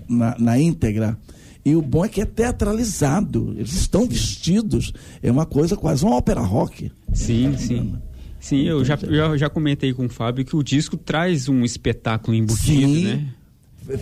[0.07, 1.17] na, na íntegra.
[1.65, 3.53] E o bom é que é teatralizado.
[3.55, 4.93] Eles estão vestidos.
[5.21, 6.91] É uma coisa quase uma ópera rock.
[7.13, 7.95] Sim, sim.
[8.39, 12.35] Sim, eu já, já, já comentei com o Fábio que o disco traz um espetáculo
[12.35, 13.27] embutido, sim, né?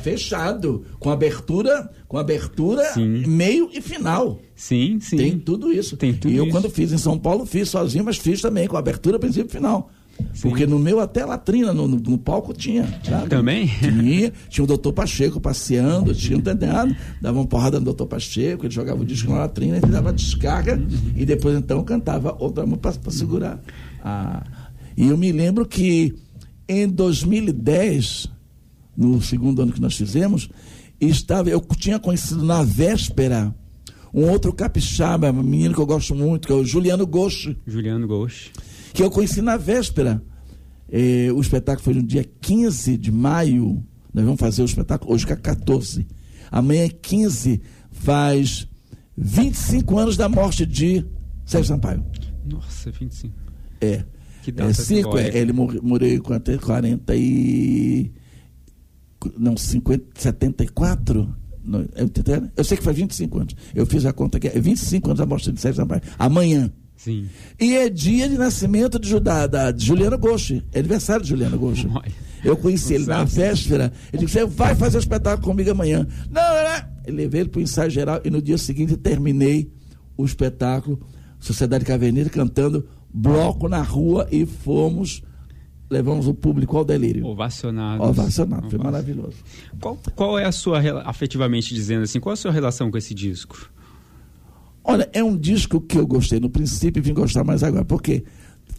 [0.02, 3.24] Fechado, com abertura, com abertura, sim.
[3.28, 4.40] meio e final.
[4.56, 5.18] Sim, sim.
[5.18, 5.96] Tem tudo isso.
[5.96, 6.52] Tem tudo e eu, isso.
[6.52, 9.92] quando fiz em São Paulo, fiz sozinho, mas fiz também, com abertura, princípio e final.
[10.34, 10.50] Sim.
[10.50, 12.88] Porque no meu até latrina, no, no, no palco tinha.
[13.04, 13.30] Sabe?
[13.30, 13.68] Também?
[13.68, 14.34] Tinha.
[14.50, 18.74] Tinha o doutor Pacheco passeando, tinha um dedenado, dava uma porrada no doutor Pacheco, ele
[18.74, 21.14] jogava o disco na latrina, ele dava descarga uhum.
[21.16, 23.62] e depois então cantava outra música para segurar.
[24.04, 24.44] Ah,
[24.96, 26.16] e eu me lembro que
[26.68, 28.28] em 2010,
[28.96, 30.50] no segundo ano que nós fizemos,
[31.00, 33.54] estava, eu tinha conhecido na véspera
[34.14, 37.56] um outro capixaba, um menino que eu gosto muito, que é o Juliano Gosto.
[37.66, 38.52] Juliano Gosto
[38.94, 40.22] que eu conheci na véspera.
[40.90, 43.84] É, o espetáculo foi no dia 15 de maio.
[44.14, 46.06] Nós vamos fazer o espetáculo hoje que é 14.
[46.52, 48.68] Amanhã é 15, faz
[49.18, 51.06] 25 anos da morte de
[51.46, 52.06] Sérgio Sampaio.
[52.46, 53.34] Nossa, 25.
[53.80, 54.04] É.
[54.44, 58.12] Que data é, cinco, é, ele morreu com até 40 e.
[59.38, 61.36] Não, 50, 74?
[61.64, 62.10] Não, eu,
[62.58, 63.56] eu sei que faz 25 anos.
[63.76, 64.48] Eu fiz a conta aqui.
[64.48, 66.02] É 25 anos da morte de Sérgio Sampaio.
[66.18, 66.72] Amanhã.
[67.04, 67.28] Sim.
[67.60, 70.64] E é dia de nascimento de, da, da, de Juliana Goshi.
[70.72, 71.88] É aniversário de Juliana Goshi.
[72.44, 73.92] Eu conheci ele na véspera.
[74.14, 76.08] Ele disse: Você vai fazer espetáculo comigo amanhã.
[76.30, 76.92] Não, não, não.
[77.08, 79.72] Eu levei ele para o ensaio geral e no dia seguinte terminei
[80.16, 81.00] o espetáculo
[81.40, 85.24] Sociedade Caverneira cantando bloco na rua e fomos
[85.90, 87.26] levamos o público ao delírio.
[87.26, 88.04] Ovacionado.
[88.04, 89.38] Ovacionado, foi maravilhoso.
[89.82, 93.14] Qual, qual é a sua, afetivamente dizendo assim, qual é a sua relação com esse
[93.14, 93.70] disco?
[94.84, 98.24] Olha, é um disco que eu gostei no princípio e vim gostar mais agora, porque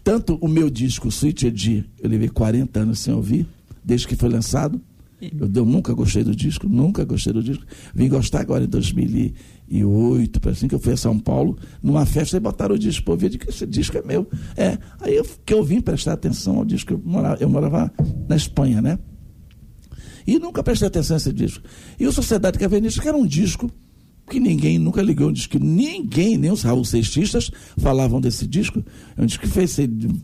[0.03, 3.47] tanto o meu disco, Sweet Edi, eu levei 40 anos sem ouvir,
[3.83, 4.81] desde que foi lançado.
[5.21, 7.63] Eu, eu, nunca gostei do disco, nunca gostei do disco.
[7.95, 12.35] Vim gostar agora em 2008, para assim que eu fui a São Paulo, numa festa
[12.35, 14.27] e botaram o disco para ouvir, de que esse disco é meu.
[14.57, 17.89] É, aí eu, que eu vim prestar atenção ao disco, eu morava, eu morava
[18.27, 18.99] na Espanha, né?
[20.27, 21.63] E nunca prestei atenção a esse disco.
[21.97, 23.71] E o Sociedade Cavernista, que era um disco
[24.29, 25.59] que ninguém nunca ligou um disco.
[25.59, 28.83] Ninguém, nem os Raul Sextistas falavam desse disco.
[29.17, 29.77] É um disco que fez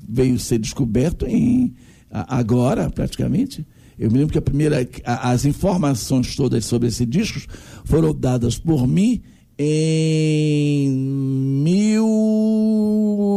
[0.07, 1.73] veio ser descoberto em,
[2.09, 3.65] agora, praticamente.
[3.97, 7.41] Eu me lembro que a primeira, as informações todas sobre esse disco
[7.83, 9.21] foram dadas por mim
[9.57, 12.07] em mil,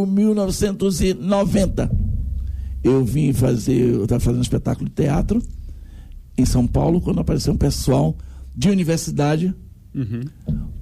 [0.09, 1.91] 1990.
[2.85, 5.43] Eu vim fazer, eu estava fazendo um espetáculo de teatro
[6.39, 8.17] em São Paulo, quando apareceu um pessoal
[8.55, 9.53] de universidade
[9.95, 10.23] uhum.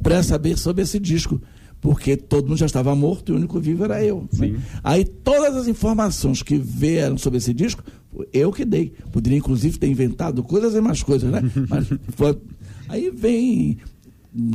[0.03, 1.41] para saber sobre esse disco.
[1.81, 4.29] Porque todo mundo já estava morto e o único vivo era eu.
[4.39, 4.61] Né?
[4.85, 7.83] Aí todas as informações que vieram sobre esse disco,
[8.33, 8.93] eu que dei.
[9.11, 11.41] Poderia, inclusive, ter inventado coisas e mais coisas, né?
[11.69, 12.39] Mas foi...
[12.87, 13.79] Aí vem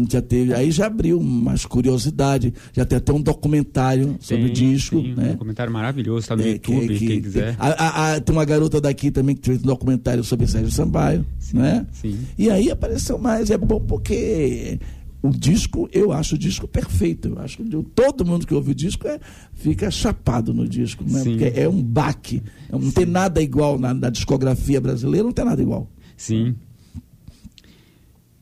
[0.09, 5.01] já teve, aí já abriu mais curiosidade, já tem até um documentário sobre o disco.
[5.01, 5.29] Sim, né?
[5.29, 7.55] Um documentário maravilhoso, está no é, YouTube, que, quem quiser.
[7.59, 11.25] A, a, a, tem uma garota daqui também que fez um documentário sobre Sérgio Sambaio.
[11.39, 11.85] Sim, né?
[11.91, 12.17] Sim.
[12.37, 14.79] E aí apareceu mais, é bom porque
[15.21, 17.29] o disco, eu acho o disco perfeito.
[17.29, 19.19] Eu acho que todo mundo que ouve o disco é,
[19.53, 21.23] fica chapado no disco, né?
[21.23, 22.41] Porque é um baque.
[22.71, 22.91] Não Sim.
[22.91, 25.89] tem nada igual na, na discografia brasileira, não tem nada igual.
[26.15, 26.55] Sim.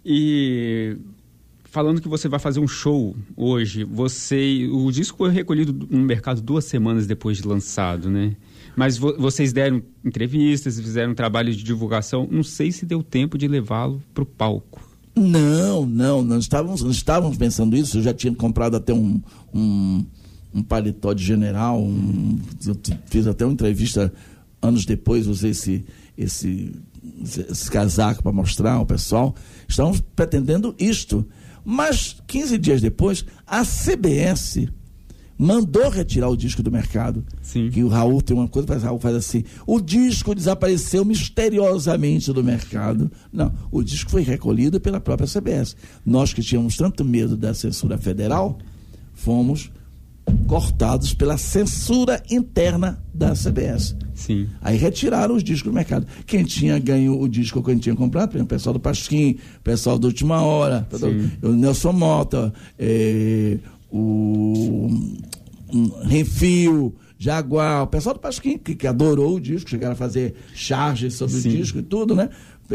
[0.06, 0.98] E
[1.74, 6.40] falando que você vai fazer um show hoje, você o disco foi recolhido no mercado
[6.40, 8.36] duas semanas depois de lançado, né?
[8.76, 12.28] Mas vo vocês deram entrevistas, fizeram trabalho de divulgação.
[12.30, 14.88] Não sei se deu tempo de levá-lo para o palco.
[15.16, 17.98] Não, não, nós estávamos, nós estávamos pensando isso.
[17.98, 19.20] Eu já tinha comprado até um,
[19.52, 20.06] um,
[20.54, 21.82] um paletó de general.
[21.82, 24.14] Um, eu fiz até uma entrevista
[24.62, 25.84] anos depois, usei esse,
[26.16, 26.72] esse,
[27.24, 29.34] esse casaco para mostrar ao pessoal.
[29.68, 31.26] Estávamos pretendendo isto.
[31.66, 34.68] Mas 15 dias depois, a CBS
[35.38, 37.26] mandou retirar o disco do mercado.
[37.42, 37.70] Sim.
[37.70, 42.44] Que o Raul tem uma coisa, o Raul faz assim: o disco desapareceu misteriosamente do
[42.44, 43.12] mercado.
[43.32, 45.76] Não, o disco foi recolhido pela própria CBS.
[46.06, 48.58] Nós que tínhamos tanto medo da censura federal,
[49.14, 49.72] fomos
[50.48, 53.96] cortados pela censura interna da CBS.
[54.14, 54.48] Sim.
[54.62, 56.06] Aí retiraram os discos do mercado.
[56.26, 59.38] Quem tinha ganho o disco que gente tinha comprado, por exemplo, o pessoal do Pasquim,
[59.58, 61.32] o pessoal da Última Hora, Sim.
[61.42, 63.58] o Nelson Mota, eh,
[63.92, 64.88] o
[65.74, 70.36] um, Renfio, Jaguar, o pessoal do Pasquim, que, que adorou o disco, chegaram a fazer
[70.54, 71.50] charges sobre Sim.
[71.50, 72.30] o disco e tudo, né?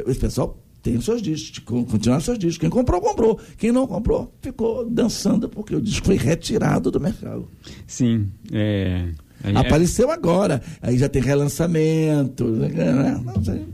[0.07, 2.59] Esse pessoal tem os seus discos, con- continuaram os seus discos.
[2.59, 3.39] Quem comprou, comprou.
[3.59, 7.47] Quem não comprou, ficou dançando, porque o disco foi retirado do mercado.
[7.87, 8.29] Sim.
[8.51, 9.09] É,
[9.45, 10.63] é- Apareceu agora.
[10.81, 12.45] Aí já tem relançamento.
[12.45, 13.21] Né?
[13.25, 13.65] Não sei.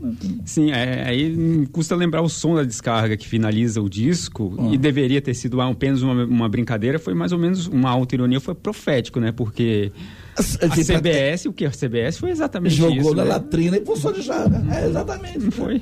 [0.45, 4.69] Sim, é, aí custa lembrar o som da descarga que finaliza o disco Ah.
[4.73, 8.53] e deveria ter sido apenas uma, uma brincadeira, foi mais ou menos uma autoironia, foi
[8.53, 9.31] profético, né?
[9.31, 9.91] Porque
[10.37, 13.13] a CBS, o que a CBS foi exatamente Jogou isso.
[13.15, 13.29] na né?
[13.29, 14.63] latrina e pulsou de jarra.
[14.75, 15.51] É, exatamente.
[15.51, 15.81] Foi?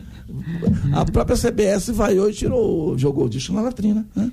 [0.94, 4.06] A própria CBS vaiou e tirou, jogou o disco na latrina.
[4.16, 4.32] né?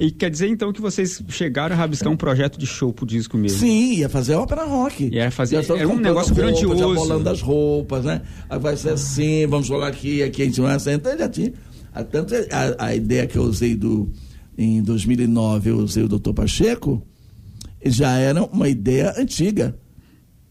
[0.00, 3.36] E quer dizer então que vocês chegaram a rabiscar um projeto de show pro disco
[3.36, 3.58] mesmo?
[3.58, 5.10] Sim, ia fazer ópera rock.
[5.16, 6.94] Era fazer- estão era um negócio roupas, grandioso.
[6.94, 8.22] bolando as roupas, né?
[8.48, 10.92] Aí vai ser assim, vamos rolar aqui, aqui a gente vai assim.
[10.92, 11.52] Então já tinha.
[11.94, 14.10] a- Tanto a, a ideia que eu usei do,
[14.56, 16.32] em 2009, eu usei o Dr.
[16.32, 17.02] Pacheco,
[17.84, 19.76] já era uma ideia antiga,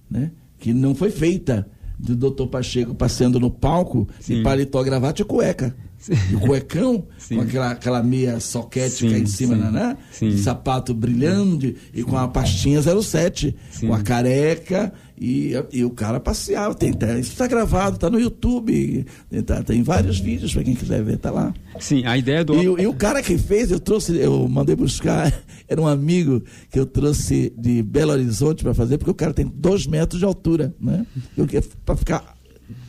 [0.09, 0.31] né?
[0.59, 1.67] Que não foi feita.
[1.97, 2.47] Do Dr.
[2.47, 4.39] Pacheco passeando no palco Sim.
[4.39, 5.75] e paletó, gravata e cueca.
[6.31, 7.35] E o cuecão, Sim.
[7.35, 9.95] com aquela, aquela meia soquética em cima, né?
[10.37, 13.87] Sapato brilhante e com a pastinha 07, Sim.
[13.87, 14.91] com a careca
[15.23, 16.73] e, e o cara passeava.
[16.73, 20.73] Tem, tá- isso está gravado, está no YouTube, tem, tá- tem vários vídeos para quem
[20.73, 21.53] quiser ver, tá lá.
[21.79, 22.55] Sim, a ideia do.
[22.55, 25.31] E, o- e o cara que fez, eu trouxe, eu mandei buscar,
[25.69, 29.45] era um amigo que eu trouxe de Belo Horizonte para fazer, porque o cara tem
[29.45, 31.05] dois metros de altura, né?
[31.85, 32.35] Para ficar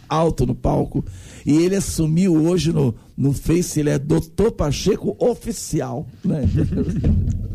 [0.09, 1.05] alto no palco.
[1.45, 6.42] E ele assumiu hoje no, no Face, ele é Doutor Pacheco Oficial, né?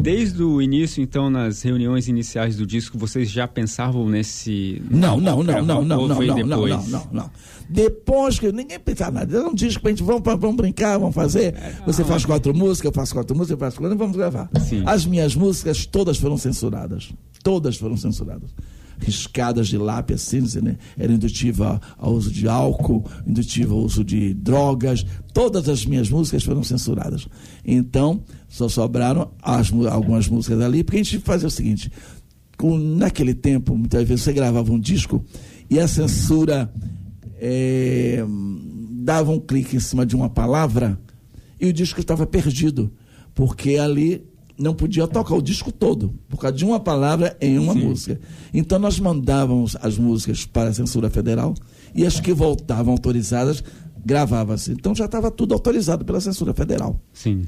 [0.00, 4.82] Desde o início, então, nas reuniões iniciais do disco, vocês já pensavam nesse.
[4.90, 6.46] Não, não, não, não, não, não, não, não, depois?
[6.46, 7.30] não, não, não.
[7.68, 11.54] Depois que ninguém pensava nada, era um disco pra gente, vamos, vamos brincar, vamos fazer.
[11.84, 14.48] Você faz quatro músicas, eu faço quatro músicas, eu faço quatro, vamos gravar.
[14.60, 14.82] Sim.
[14.86, 17.12] As minhas músicas todas foram censuradas.
[17.42, 18.50] Todas foram censuradas.
[18.98, 20.76] Riscadas de lápis, cinza, né?
[20.96, 25.04] Era indutiva ao uso de álcool, indutiva ao uso de drogas.
[25.32, 27.28] Todas as minhas músicas foram censuradas.
[27.64, 31.90] Então, só sobraram as algumas músicas ali, porque a gente fazia o seguinte:
[32.56, 35.24] com- naquele tempo, muitas vezes você gravava um disco
[35.68, 36.72] e a censura
[37.38, 38.24] eh,
[39.04, 40.98] dava um clique em cima de uma palavra
[41.60, 42.90] e o disco estava perdido,
[43.34, 44.24] porque ali
[44.58, 48.18] não podia tocar o disco todo, por causa de uma palavra em uma música.
[48.54, 51.54] Então nós mandávamos as músicas para a censura federal
[51.94, 53.62] e as que voltavam autorizadas
[54.04, 54.72] gravava-se.
[54.72, 57.00] Então já estava tudo autorizado pela censura federal.
[57.12, 57.46] Sim.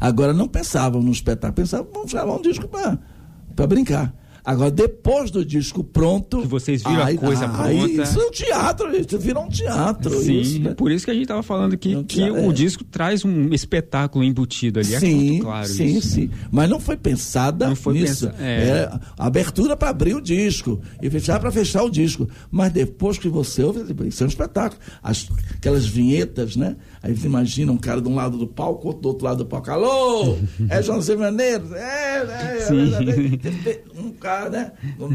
[0.00, 4.14] Agora não pensavam no espetáculo, pensavam, vamos gravar um disco para brincar.
[4.46, 6.40] Agora, depois do disco pronto.
[6.40, 8.02] Que vocês viram a coisa aí, pronta.
[8.04, 10.22] Isso é um teatro, isso virou um teatro.
[10.22, 10.72] Sim, isso, né?
[10.74, 12.52] por isso que a gente estava falando que, que tinha- o é.
[12.52, 14.94] disco traz um espetáculo embutido ali.
[14.94, 16.08] é sim, muito claro sim, isso.
[16.10, 16.30] sim.
[16.48, 18.28] Mas não foi pensada Não foi nisso.
[18.28, 18.68] pensa- é.
[18.68, 22.28] Era abertura para abrir o disco e fechar para fechar o disco.
[22.48, 24.80] Mas depois que você ouve, isso é um espetáculo.
[25.02, 26.76] As, aquelas vinhetas, né?
[27.06, 29.46] Aí você imagina um cara de um lado do palco, outro do outro lado do
[29.46, 29.70] palco.
[29.70, 30.36] Alô!
[30.68, 31.70] É João Maneiros?
[31.70, 34.72] É, é, é, é, um cara, né?
[34.98, 35.06] Um-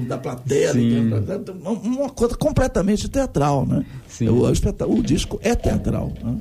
[0.00, 0.72] um- da plateia,
[1.60, 3.84] uma- uma coisa completamente teatral, né?
[4.08, 4.28] Sim.
[4.28, 6.10] O, o disco é teatral.
[6.24, 6.38] Né?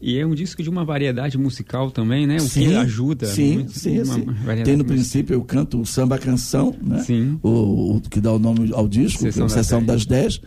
[0.00, 2.36] E é um disco de uma variedade musical também, né?
[2.36, 3.26] O sim, que ajuda.
[3.26, 4.24] Sim, muito, sim, uma sim.
[4.24, 7.00] variedade Tem no princípio eu canto o samba canção, né?
[7.02, 7.38] Sim.
[7.42, 10.06] O, o que dá o nome ao disco, Sessão que é o das Sessão Dez.
[10.06, 10.40] das 10,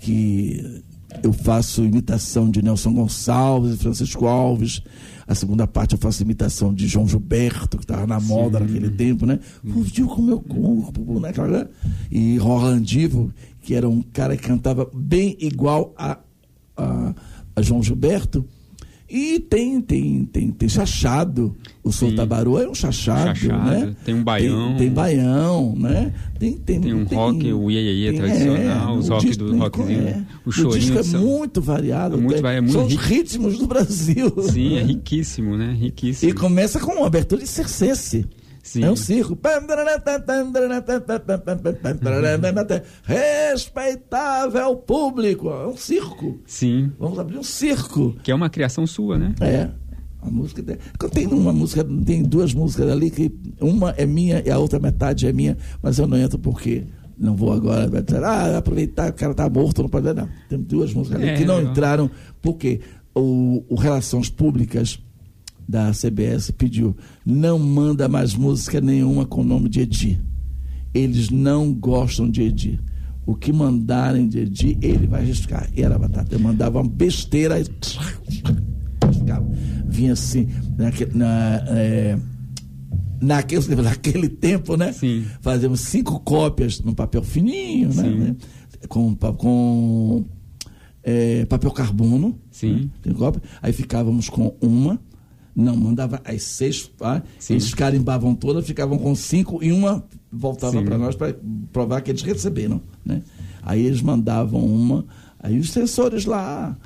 [0.00, 0.82] que
[1.22, 4.82] eu faço imitação de Nelson Gonçalves e Francisco Alves.
[5.26, 9.26] A segunda parte eu faço imitação de João Gilberto, que estava na moda naquele tempo,
[9.26, 9.38] né?
[9.64, 11.68] Fugiu com o meu corpo, né?
[12.10, 16.18] E Roland Divo, que era um cara que cantava bem igual a,
[16.76, 17.14] a,
[17.54, 18.44] a João Gilberto.
[19.10, 21.56] E tem, tem, tem, tem chachado.
[21.82, 23.96] O Soltabaru é um chachado, Chachado, né?
[24.04, 24.68] tem um baião.
[24.68, 26.12] Tem, tem baião, né?
[26.38, 29.50] Tem, tem, Tem um rock, o iê, iê, tem- tradicional, os o rock disco do
[29.50, 30.24] tem- rockzinho, é.
[30.46, 32.14] o chorinho disco é muito variado.
[32.16, 33.02] É muito tem- é muito são os rico.
[33.04, 34.32] ritmos do Brasil.
[34.42, 35.76] Sim, é riquíssimo, né?
[35.78, 36.30] Riquíssimo.
[36.30, 38.24] E começa com uma abertura de circense.
[38.62, 38.84] Sim.
[38.84, 39.36] É um circo.
[43.02, 45.48] Respeitável público.
[45.50, 46.38] É um circo.
[46.46, 46.92] Sim.
[46.98, 48.14] Vamos abrir um circo.
[48.22, 49.34] Que é uma criação sua, né?
[49.40, 49.68] É.
[50.22, 50.62] A música
[51.10, 55.26] tem uma música, tem duas músicas ali que uma é minha e a outra metade
[55.26, 56.84] é minha, mas eu não entro porque
[57.18, 60.28] não vou agora dizer, ah, aproveitar, o cara tá morto, não pode não.
[60.46, 61.70] Tem duas músicas ali É, que não legal.
[61.72, 62.10] entraram
[62.42, 62.80] porque
[63.14, 64.98] o, o Relações Públicas
[65.70, 70.20] da CBS pediu, não manda mais música nenhuma com o nome de Edi.
[70.92, 72.80] Eles não gostam de Edi.
[73.24, 75.70] O que mandarem de Edi, ele vai riscar.
[75.76, 76.34] E era batata.
[76.34, 77.64] Eu mandava uma besteira e.
[79.86, 82.18] Vinha assim, naquele, na, é,
[83.20, 84.92] naquele, naquele tempo, né?
[84.92, 85.24] Sim.
[85.40, 88.02] Fazíamos cinco cópias num papel fininho, né?
[88.10, 88.36] Né?
[88.88, 90.24] Com, com
[91.02, 92.38] é, papel carbono.
[92.50, 92.90] Sim.
[93.04, 93.12] né?
[93.62, 94.98] Aí ficávamos com uma.
[95.54, 96.90] Não, mandava as seis.
[97.38, 97.54] Sim.
[97.54, 101.34] eles carimbavam todas, ficavam com cinco e uma voltava para nós para
[101.72, 102.80] provar que eles receberam.
[103.04, 103.22] Né?
[103.62, 105.04] Aí eles mandavam uma,
[105.38, 106.76] aí os sensores lá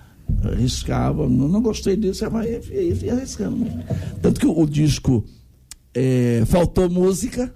[0.57, 3.57] riscavam, não, não gostei disso, mas ia, ia, ia riscando.
[3.57, 3.85] né?
[4.23, 5.25] Tanto que o, o disco
[5.93, 7.55] é, faltou música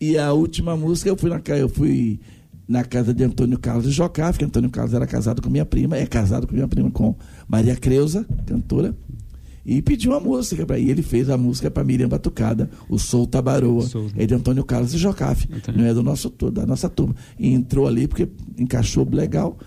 [0.00, 2.20] e a última música eu fui na, eu fui
[2.68, 6.06] na casa de Antônio Carlos Jocá, porque Antônio Carlos era casado com minha prima, é
[6.06, 7.14] casado com minha prima, com
[7.48, 8.94] Maria Creuza, cantora,
[9.66, 13.26] e pediu uma música para E ele fez a música para Miriam Batucada, o Sou
[13.26, 13.82] Tabaroa.
[13.82, 14.08] Sou.
[14.16, 17.16] É de Antônio Carlos de Jocafe, não é do nosso, da nossa turma.
[17.36, 19.58] E entrou ali porque encaixou legal.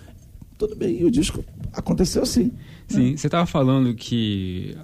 [0.58, 1.44] Tudo bem, e o disco
[1.74, 2.52] aconteceu assim.
[2.88, 4.76] Sim, você estava falando que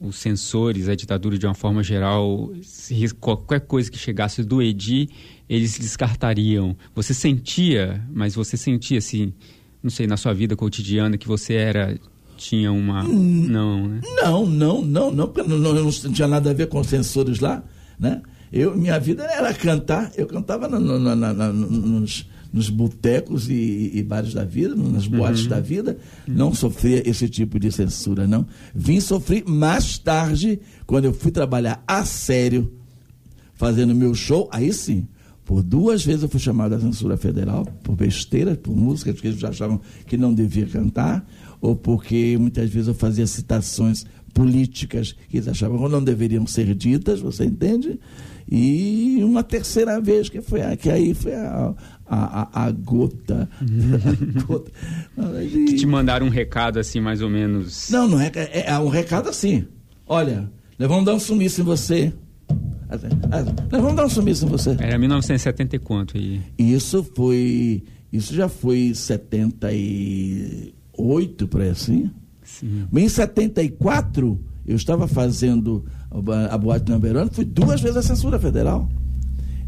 [0.00, 5.08] os censores, a ditadura de uma forma geral, se qualquer coisa que chegasse do Edi,
[5.48, 6.76] eles descartariam.
[6.94, 9.32] Você sentia, mas você sentia assim,
[9.82, 11.98] não sei, na sua vida cotidiana que você era
[12.36, 14.00] tinha uma não, né?
[14.22, 17.62] Não, não, não, não, porque não, não, tinha nada a ver com censores lá,
[17.98, 18.22] né?
[18.52, 23.50] Eu, minha vida era cantar, eu cantava no- no- na- na- na- nos, nos botecos
[23.50, 28.26] e, e bares da vida, nas boates da vida, não sofria esse tipo de censura,
[28.26, 28.46] não.
[28.74, 32.72] Vim sofrer mais tarde, quando eu fui trabalhar a sério,
[33.54, 35.06] fazendo meu show, aí sim.
[35.44, 39.42] Por duas vezes eu fui chamado à censura federal, por besteira, por músicas que eles
[39.44, 41.24] achavam que não devia cantar,
[41.60, 44.04] ou porque muitas vezes eu fazia citações
[44.34, 47.98] políticas que eles achavam que não deveriam ser ditas, você entende?
[48.48, 51.74] E uma terceira vez, que foi a, que aí foi a,
[52.06, 53.48] a, a- a gota.
[53.60, 54.70] a gota.
[55.42, 57.90] Que te mandaram um recado assim, mais ou menos.
[57.90, 59.64] Não, não é, é, é um recado assim.
[60.06, 60.48] Olha,
[60.78, 62.12] nós vamos dar um sumiço em você.
[62.88, 64.76] Nós vamos dar um sumiço em você.
[64.78, 66.40] Era 1970 e quanto aí?
[66.56, 67.82] Isso foi.
[68.12, 68.92] Isso já foi
[70.96, 72.10] 78, por aí assim.
[72.42, 72.84] Sim.
[72.94, 78.02] Em 74, eu estava fazendo a bo- a boate number one, fui duas vezes à
[78.02, 78.88] censura federal.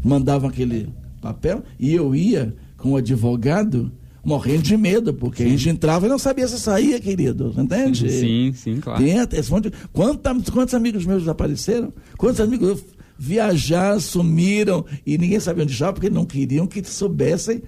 [0.03, 0.89] Mandavam aquele
[1.21, 3.91] papel e eu ia com o advogado
[4.23, 7.53] morrendo de medo, porque a gente entrava e não sabia se saía, querido.
[7.57, 8.09] Entende?
[8.11, 9.01] Sim, sim, claro.
[9.03, 11.91] Tem esse monte de- Quanta- quantos amigos meus desapareceram?
[12.17, 12.83] Quantos amigos
[13.17, 17.61] viajaram, sumiram e ninguém sabia onde estavam porque não queriam que soubessem.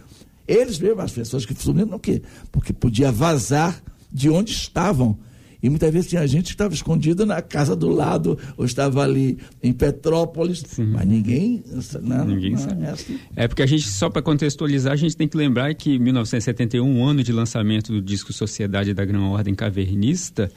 [0.52, 2.22] Eles mesmo, as pessoas que sumiram, não quê?
[2.52, 3.82] Porque podia vazar
[4.12, 5.18] de onde estavam.
[5.64, 9.38] E muitas vezes tinha gente que estava escondida na casa do lado, ou estava ali
[9.62, 11.64] em Petrópolis, mas ninguém.
[12.02, 12.84] Não, Ninguém não, sabe.
[12.84, 13.20] é assim.
[13.36, 17.04] É porque a gente, só para contextualizar, a gente tem que lembrar que 1971, o
[17.04, 20.52] ano de lançamento do disco Sociedade da Grã Ordem Cavernista,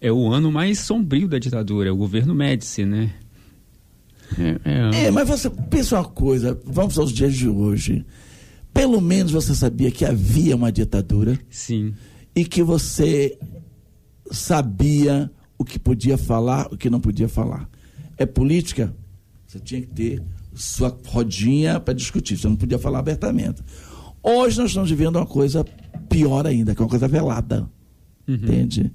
[0.00, 3.10] é o ano mais sombrio da ditadura, é o governo Médici, né?
[4.38, 8.02] É, é, É, mas você pensa uma coisa, vamos aos dias de hoje.
[8.72, 11.38] Pelo menos você sabia que havia uma ditadura.
[11.50, 11.94] Sim,
[12.34, 13.38] e que você
[14.30, 17.68] sabia o que podia falar, o que não podia falar.
[18.16, 18.94] É política?
[19.46, 20.22] Você tinha que ter
[20.54, 23.62] sua rodinha para discutir, você não podia falar abertamente.
[24.22, 25.64] Hoje nós estamos vivendo uma coisa
[26.08, 27.68] pior ainda, que é uma coisa velada.
[28.26, 28.92] Entende?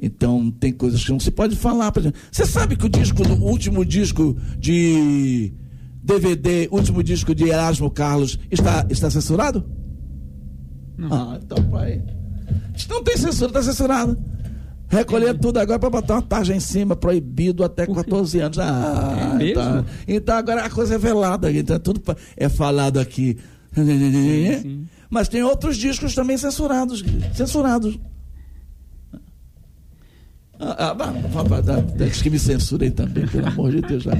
[0.00, 1.92] Então tem coisas que não se pode falar.
[2.30, 5.52] Você sabe que o disco, o último disco de
[6.18, 9.62] DVD, último disco de Erasmo Carlos está, está censurado?
[10.96, 11.12] Não.
[11.12, 12.02] Ah, então pai.
[12.88, 14.16] Não tem censura, está censurado.
[14.88, 18.04] Recolher tudo agora para botar uma tarja em cima, proibido até Por quê?
[18.04, 18.58] 14 anos.
[18.58, 19.50] Ah, É mesmo?
[19.50, 23.36] Então, então agora a coisa é velada, então tudo pa- é falado aqui.
[23.76, 24.86] sim.
[25.10, 27.04] Mas tem outros discos também censurados.
[27.34, 27.98] Censurados.
[30.60, 34.02] Ah, ah, que me censurem também, pelo amor de Deus.
[34.02, 34.12] já.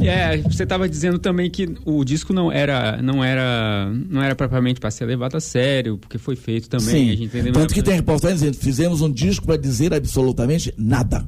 [0.00, 4.78] É, você estava dizendo também que o disco não era, não era, não era propriamente
[4.78, 7.10] para ser levado a sério, porque foi feito também.
[7.10, 7.52] a gente Sim.
[7.52, 11.26] Tanto que tem reportagem dizendo fizemos um disco para dizer absolutamente nada.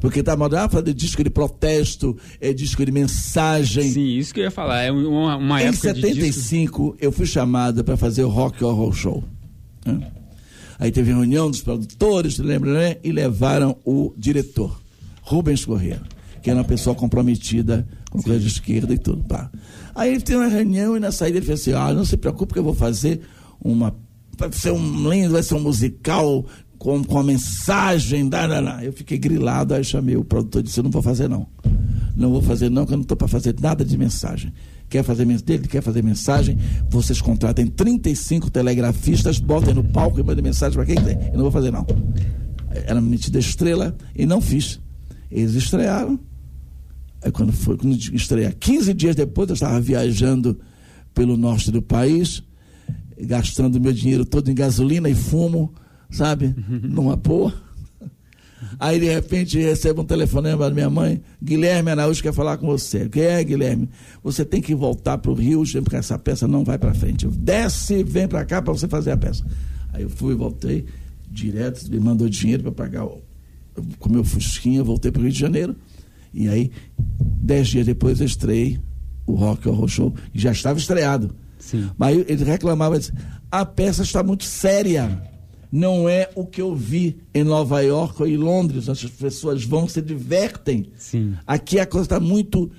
[0.00, 3.90] Porque tá mandando ah, fazer disco de protesto, é disco de mensagem.
[3.90, 4.82] Sim, isso que eu ia falar.
[4.82, 6.16] É uma, uma em época de disco.
[6.16, 9.24] 75, eu fui chamado para fazer o Rock Horror Show.
[9.84, 10.17] né?
[10.78, 12.96] Aí teve reunião dos produtores, lembra, né?
[13.02, 14.80] E levaram o diretor,
[15.22, 16.00] Rubens Corrêa,
[16.40, 19.24] que era uma pessoa comprometida com coisa de esquerda e tudo.
[19.24, 19.50] Pá.
[19.94, 22.52] Aí ele tem uma reunião e na saída ele falou assim: ah, não se preocupe
[22.52, 23.20] que eu vou fazer
[23.60, 23.94] uma.
[24.38, 26.46] Vai ser um lindo, vai ser um musical
[26.78, 28.28] com, com a mensagem.
[28.28, 28.84] Da, da, da.
[28.84, 31.46] Eu fiquei grilado, aí chamei o produtor e disse: não vou fazer não.
[32.16, 34.52] Não vou fazer não, que eu não estou para fazer nada de mensagem.
[34.88, 36.56] Quer fazer dele, quer fazer mensagem,
[36.88, 41.28] vocês contratem 35 telegrafistas, botem no palco e mandem mensagem para quem quiser.
[41.28, 41.86] Eu não vou fazer não.
[42.70, 44.80] Era metida estrela e não fiz.
[45.30, 46.18] Eles estrearam.
[47.22, 50.58] Aí quando foi, quando estreia, 15 dias depois eu estava viajando
[51.12, 52.42] pelo norte do país,
[53.20, 55.74] gastando meu dinheiro todo em gasolina e fumo,
[56.10, 56.54] sabe?
[56.82, 57.52] Numa boa.
[58.78, 63.04] Aí de repente recebo um telefonema da minha mãe, Guilherme Araújo quer falar com você.
[63.04, 63.88] O que é, Guilherme?
[64.22, 67.26] Você tem que voltar para o Rio, porque essa peça não vai para frente.
[67.26, 69.44] Desce e vem para cá para você fazer a peça.
[69.92, 70.84] Aí eu fui, voltei,
[71.30, 73.22] direto, me mandou dinheiro para pagar o,
[73.98, 75.76] com meu fusquinha, voltei para o Rio de Janeiro.
[76.32, 76.70] E aí,
[77.18, 78.78] dez dias depois, eu estrei
[79.26, 81.34] o Rock Horror Show, que já estava estreado.
[81.58, 81.90] Sim.
[81.98, 83.12] Mas ele reclamava, disse,
[83.50, 85.22] a peça está muito séria.
[85.70, 88.88] Não é o que eu vi em Nova York ou em Londres.
[88.88, 90.90] As pessoas vão, se divertem.
[90.96, 91.34] Sim.
[91.46, 92.70] Aqui a coisa está muito.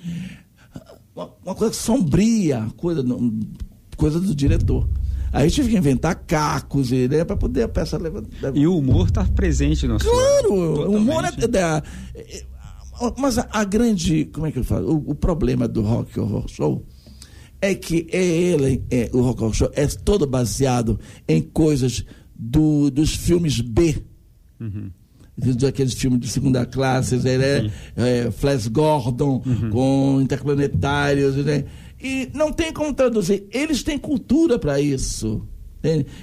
[1.14, 3.04] Uma, coisa sombria, coisa,
[3.96, 4.88] coisa do diretor.
[5.32, 8.56] Aí tive que inventar cacos né, para poder a peça levantar.
[8.56, 11.82] E o humor está presente no Claro, o humor é,
[12.14, 12.44] é,
[13.16, 14.24] Mas a, a, grande.
[14.24, 14.92] Como é que eu falo?
[14.92, 16.84] O, o problema do Rock Horror Show
[17.60, 22.04] é que é ele, é, o Rock Horror Show é todo baseado em coisas
[22.40, 24.02] do, dos filmes B.
[24.58, 24.90] Uhum.
[25.66, 29.70] Aqueles filmes de segunda classe, é, é, Flash Gordon, uhum.
[29.70, 31.64] com interplanetários, né?
[32.02, 33.46] E não tem como traduzir.
[33.50, 35.46] Eles têm cultura para isso.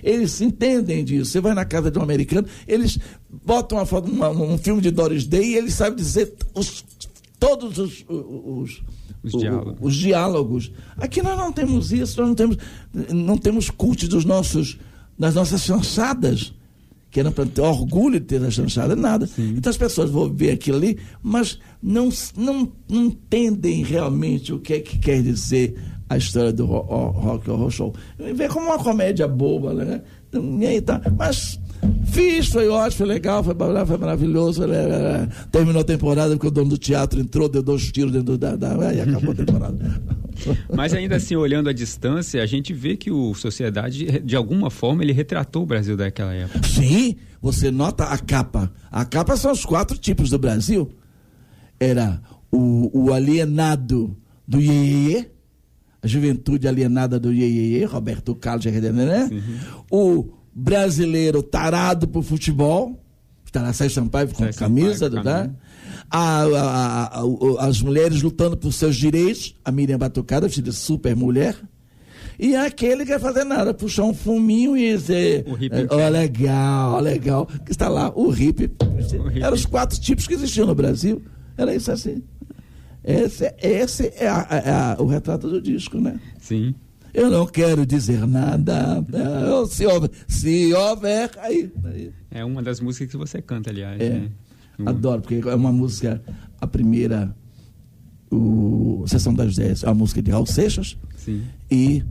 [0.03, 1.31] Eles entendem disso.
[1.31, 2.99] Você vai na casa de um americano, eles
[3.43, 6.85] botam uma, uma, um filme de Doris Day e eles sabem dizer os,
[7.39, 8.83] todos os, os,
[9.23, 9.77] os, diálogos.
[9.81, 10.71] os, diálogos.
[10.97, 12.57] Aqui nós não temos isso, nós não temos,
[13.11, 14.77] não temos culto dos nossos
[15.17, 16.53] das nossas chanchadas,
[17.09, 19.25] que eram para ter orgulho de ter a chanchada, nada.
[19.27, 19.55] Sim.
[19.57, 24.73] Então as pessoas vão ver aquilo ali, mas não, não, não entendem realmente o que
[24.73, 25.75] é que quer dizer
[26.09, 27.93] a história do rock horror show.
[28.35, 30.01] Vê como uma comédia boba, né?
[30.33, 31.01] E aí tá.
[31.17, 31.59] Mas
[32.05, 34.63] Fiz, foi ótimo, foi legal, foi, foi maravilhoso.
[34.63, 38.37] Foi, é, terminou a temporada porque o dono do teatro entrou, deu dois tiros dentro
[38.37, 38.55] da.
[38.55, 40.01] da e acabou a temporada.
[40.73, 45.03] Mas ainda assim, olhando à distância, a gente vê que o Sociedade, de alguma forma,
[45.03, 46.67] ele retratou o Brasil daquela época.
[46.67, 48.71] Sim, você nota a capa.
[48.91, 50.89] A capa são os quatro tipos do Brasil.
[51.79, 52.21] Era
[52.51, 54.15] o, o alienado
[54.47, 55.27] do Iê,
[56.01, 59.29] a juventude alienada do Iê, Roberto Carlos, né?
[59.91, 62.99] O brasileiro tarado por futebol,
[63.45, 65.49] está lá, Sérgio Sampaio com camisa, Sampaio, tá?
[66.09, 71.55] A, a, a, as mulheres lutando por seus direitos, a Miriam Batucada, filha super mulher,
[72.39, 75.45] e aquele que quer fazer nada, puxar um fuminho e dizer,
[75.91, 78.71] ó, oh, legal, legal, que está lá, o hippie.
[79.35, 81.21] Eram os quatro tipos que existiam no Brasil,
[81.55, 82.23] era isso assim.
[83.03, 86.19] Esse, esse é, é o retrato do disco, né?
[86.39, 86.73] Sim.
[87.17, 89.03] Eu não quero dizer nada.
[89.69, 92.11] Se houver, se houver aí, aí.
[92.29, 93.99] É uma das músicas que você canta, aliás.
[93.99, 94.09] É.
[94.09, 94.29] Né?
[94.85, 96.21] Adoro, porque é uma música,
[96.61, 97.35] a primeira,
[98.29, 100.95] o Sessão das Dez, é uma música de Raul Seixas.
[101.15, 101.41] Sim.
[101.71, 102.03] E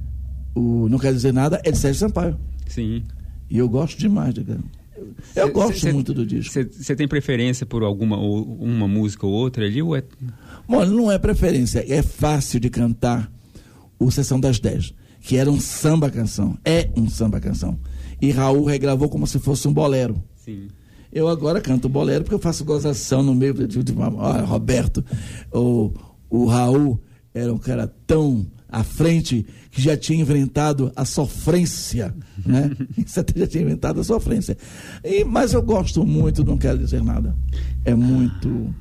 [0.56, 2.36] o Não Quer Dizer Nada é de Sérgio Sampaio.
[2.66, 3.04] Sim.
[3.48, 4.44] E eu gosto demais de
[5.36, 6.52] eu cê, gosto cê, muito do disco.
[6.72, 9.80] Você tem preferência por alguma ou uma música ou outra ali?
[9.80, 10.02] Ou é...
[10.66, 13.30] Bom, não é preferência, é fácil de cantar
[13.98, 16.56] o Sessão das 10, que era um samba canção.
[16.64, 17.78] É um samba canção.
[18.20, 20.22] E Raul regravou como se fosse um bolero.
[20.36, 20.68] Sim.
[21.12, 25.04] Eu agora canto bolero porque eu faço gozação no meio de, de, olha, Roberto,
[25.52, 25.92] o,
[26.28, 27.00] o Raul
[27.32, 32.70] era um cara tão à frente que já tinha inventado a sofrência, né?
[33.06, 34.56] Você já tinha inventado a sofrência.
[35.04, 37.34] E, mas eu gosto muito, não quero dizer nada.
[37.84, 38.74] É muito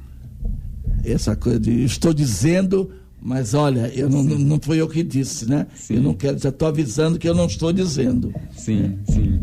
[1.03, 2.91] essa coisa de estou dizendo
[3.25, 5.65] mas olha, eu não, não foi eu que disse, né?
[5.73, 5.95] Sim.
[5.95, 8.31] Eu não quero, já estou avisando que eu não estou dizendo.
[8.55, 9.39] Sim, sim.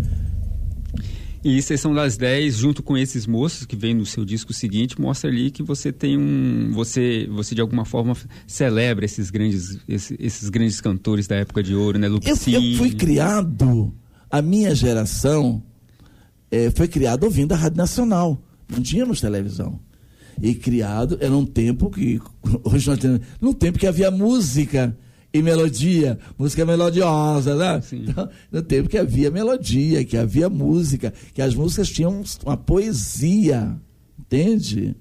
[1.45, 5.29] E Sessão das 10, junto com esses moços que vem no seu disco seguinte, mostra
[5.29, 6.71] ali que você tem um.
[6.73, 8.17] Você, você de alguma forma
[8.47, 12.07] celebra esses grandes, esses, esses grandes cantores da época de ouro, né?
[12.07, 12.61] Lupicínio.
[12.61, 13.93] Eu, eu fui criado,
[14.31, 15.61] a minha geração
[16.53, 18.41] é, foi criada ouvindo a Rádio Nacional.
[18.71, 19.81] Não tínhamos televisão
[20.43, 22.21] e criado era um tempo que
[22.65, 24.99] hoje nós temos num tempo que havia música
[25.33, 27.81] e melodia, música melodiosa, né?
[27.81, 28.05] Sim.
[28.07, 33.81] Então, no tempo que havia melodia, que havia música, que as músicas tinham uma poesia,
[34.19, 34.95] entende?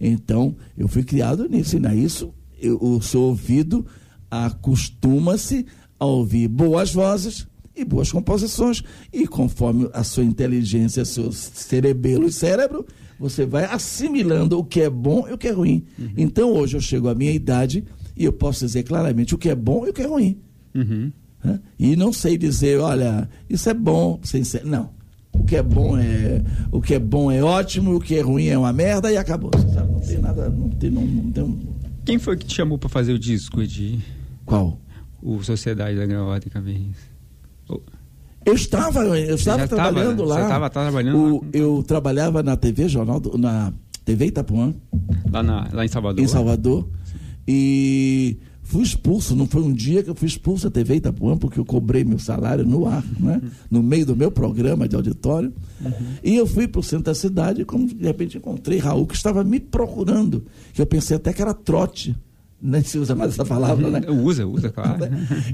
[0.00, 3.86] Então, eu fui criado nisso, e nisso eu, o seu ouvido
[4.28, 5.64] acostuma-se
[6.00, 8.82] a ouvir boas vozes e boas composições,
[9.12, 12.84] e conforme a sua inteligência, seu cerebelo e cérebro,
[13.18, 15.84] você vai assimilando o que é bom e o que é ruim.
[15.98, 16.12] Uhum.
[16.16, 17.84] Então, hoje eu chego à minha idade
[18.16, 20.38] e eu posso dizer claramente o que é bom e o que é ruim.
[20.74, 21.12] Uhum.
[21.42, 21.60] né?
[21.78, 24.64] E não sei dizer, olha, isso é bom, sem ser.
[24.64, 24.90] Não.
[25.32, 26.42] O que é bom é
[26.72, 29.50] o que é bom é ótimo, o que é ruim é uma merda e acabou.
[29.72, 29.92] Sabe?
[29.92, 31.58] Não tem nada, não tem, não, não tem um...
[32.04, 33.98] Quem foi que te chamou para fazer o disco de
[34.44, 34.80] Qual?
[35.22, 36.96] o Sociedade da e Caverns?
[37.68, 37.80] Oh,
[38.48, 40.34] Eu estava, eu estava trabalhando tava, lá.
[40.36, 43.72] Você estava trabalhando O- lá, eu trabalhava na TV Jornal, do- na
[44.04, 44.74] TV Itapuã,
[45.30, 46.24] lá, na- lá em Salvador?
[46.24, 46.88] em Salvador,
[47.46, 49.34] e fui expulso.
[49.34, 52.18] Não foi um dia que eu fui expulso da TV Itapuã, porque eu cobrei meu
[52.18, 53.40] salário no ar, né?
[53.70, 55.52] no meio do meu programa de auditório.
[56.22, 59.14] E eu fui para o centro da cidade e, como de repente, encontrei Raul, que
[59.14, 60.44] estava me procurando.
[60.72, 62.14] Que eu pensei até que era trote.
[62.60, 64.00] Nem se usa mais essa palavra, né?
[64.10, 65.04] Usa, usa, claro.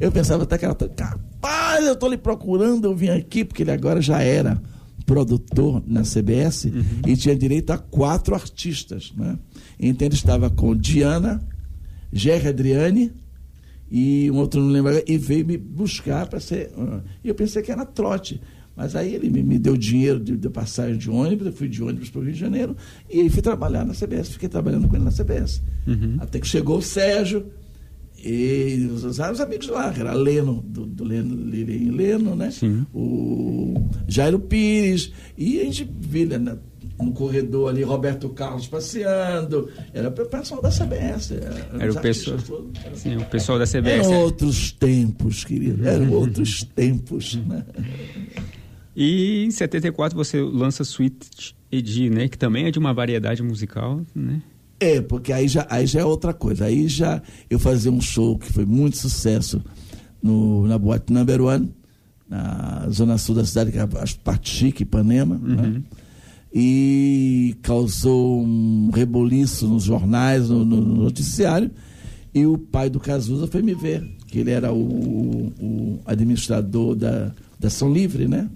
[0.01, 0.75] Eu pensava até que era.
[0.75, 4.61] Capaz, eu estou lhe procurando, eu vim aqui, porque ele agora já era
[5.05, 6.67] produtor na CBS
[7.07, 9.13] e tinha direito a quatro artistas.
[9.17, 9.39] Né?
[9.79, 11.47] Então ele estava com Diana,
[12.11, 13.13] Jerry Adriane
[13.91, 16.73] e um outro não lembro e veio me buscar para ser.
[16.79, 18.41] ah, E eu pensei que era trote.
[18.77, 22.11] Mas aí ele me, deu dinheiro de, de passagem de ônibus, eu fui de ônibus
[22.11, 22.77] para o Rio de Janeiro
[23.09, 25.63] e aí fui trabalhar na CBS, fiquei trabalhando com ele na CBS.
[25.87, 26.17] Uhum.
[26.19, 27.47] Até que chegou o Sérgio
[28.19, 32.51] e os, os amigos lá, que era Leno, do, do Leno, Lili Leno, né?
[32.51, 32.87] Sim.
[32.95, 33.75] O
[34.09, 36.57] Jairo Pires, e a gente via né,
[36.99, 41.33] no corredor ali Roberto Carlos passeando, era o pessoal da CBS.
[41.79, 44.07] Era os o pessoal, todos, era- sim, o pessoal da CBS.
[44.07, 47.63] Eram outros tempos, querido, eram outros tempos, né?
[48.97, 52.29] E em 74 você lança Sweet Edi, né?
[52.29, 54.41] Que também é de uma variedade musical, né?
[54.79, 56.67] É, porque aí já, aí já é outra coisa.
[56.67, 59.63] Aí já eu fazia um show que foi muito sucesso
[60.23, 61.73] no, na Boate Number One,
[62.29, 63.89] na zona sul da cidade, que é a
[64.23, 65.83] parte chique, Ipanema, né?
[66.53, 71.71] e causou um reboliço nos jornais, no, no noticiário,
[72.33, 77.33] e o pai do Cazuza foi me ver, que ele era o, o administrador da
[77.67, 78.49] Ação Livre, né?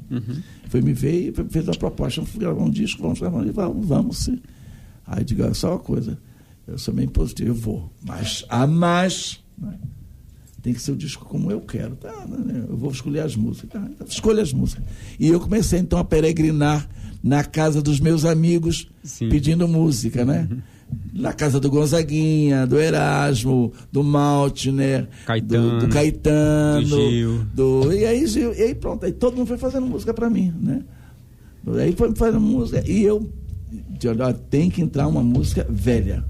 [0.69, 3.57] Foi me ver e fez uma proposta, vamos gravar um disco, vamos gravar um disco,
[3.57, 4.29] vamos, vamos.
[5.07, 6.19] Aí eu digo, olha só uma coisa,
[6.67, 9.79] eu sou bem positivo, eu vou, mas a mais, né?
[10.63, 11.97] tem que ser o disco como eu quero.
[11.97, 12.65] Tá, né?
[12.69, 13.71] eu vou escolher as músicas.
[13.71, 14.85] Tá, então escolha as músicas.
[15.19, 16.89] E eu comecei então a peregrinar
[17.23, 19.29] na casa dos meus amigos Sim.
[19.29, 20.49] pedindo música, né?
[21.13, 27.41] Na casa do Gonzaguinha, do Erasmo, do Maltner, Caetano, do, do Caetano, do Gil.
[27.55, 30.53] do- e aí Gil, e aí pronto, aí todo mundo foi fazendo música para mim,
[30.61, 30.83] né?
[31.83, 33.29] Aí foi fazendo música e eu
[34.49, 36.25] tem que entrar uma música velha.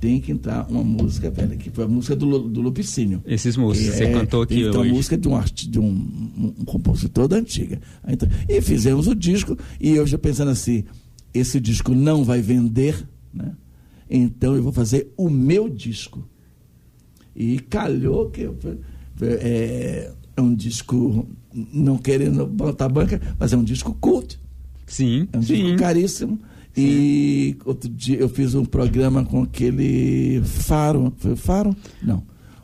[0.00, 3.22] Tem que entrar uma música velha, que foi a música do, do Lupicínio.
[3.24, 4.90] Esses músicos, você É, cantou aqui então, hoje.
[4.90, 7.80] música de um, arti- de um, um- um compositor da antiga.
[8.08, 10.82] Então, e fizemos o disco, e eu já pensando assim,
[11.32, 13.52] esse disco não vai vender, né?
[14.14, 16.22] Então eu vou fazer o meu disco.
[17.34, 18.56] E calhou que eu-
[19.22, 21.26] é, é um disco,
[21.72, 24.38] não querendo botar banca, mas é um disco culto.
[24.86, 25.54] Sim, É um sim.
[25.54, 26.38] disco caríssimo.
[26.76, 31.12] E outro dia eu fiz um programa com aquele Faro.
[31.16, 31.74] Foi o Faro?
[32.02, 32.22] Não.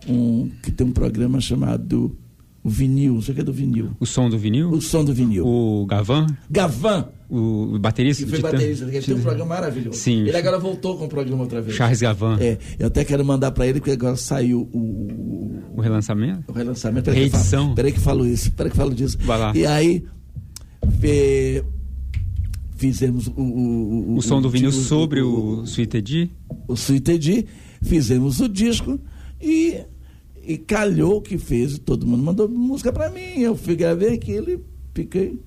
[0.08, 2.16] Um, que tem um programa chamado
[2.62, 3.16] o Vinil.
[3.18, 3.90] O que é do vinil.
[4.00, 4.70] O som do vinil?
[4.70, 5.46] O som do vinil.
[5.46, 6.26] O Gavan?
[6.50, 8.24] Gavan, O baterista?
[8.24, 9.98] que foi baterista, que tem um programa maravilhoso.
[9.98, 10.20] Sim.
[10.26, 11.76] Ele agora voltou com o programa outra vez.
[11.76, 12.38] Charles Gavan.
[12.40, 16.44] É, eu até quero mandar para ele, porque agora saiu o, o, O relançamento?
[16.48, 17.04] o relançamento.
[17.04, 17.62] Peraí que eu Reedição.
[17.64, 19.18] falo- Peraí que eu falo isso, peraí que falo disso.
[19.20, 19.52] Vai lá.
[19.54, 20.04] E aí,
[21.02, 21.62] é,
[22.76, 26.30] fizemos o, o, O som do vinil o- sobre o, o Sweet Edi?
[26.66, 27.46] o Sweet Edi,
[27.82, 28.98] fizemos o disco
[29.40, 29.78] e,
[30.46, 34.60] e calhou que fez, todo mundo mandou música para mim, eu fui gravei aquilo e
[34.94, 35.38] fiquei,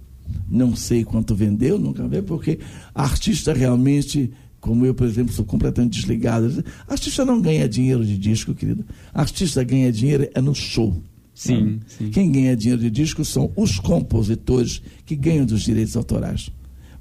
[0.49, 2.59] não sei quanto vendeu, nunca vi, porque
[2.93, 8.53] artista realmente, como eu, por exemplo, sou completamente desligado, artista não ganha dinheiro de disco,
[8.53, 11.01] querido, artista ganha dinheiro é no show.
[11.33, 12.11] Sim, sim.
[12.11, 16.51] Quem ganha dinheiro de disco são os compositores que ganham dos direitos autorais.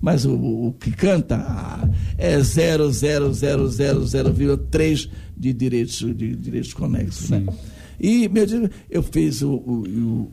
[0.01, 7.29] Mas o, o que canta ah, é 0,0000,3 de direitos, de direitos conexos.
[7.29, 7.45] Né?
[8.01, 8.47] E meu
[8.89, 9.51] eu fiz o.
[9.51, 9.83] o,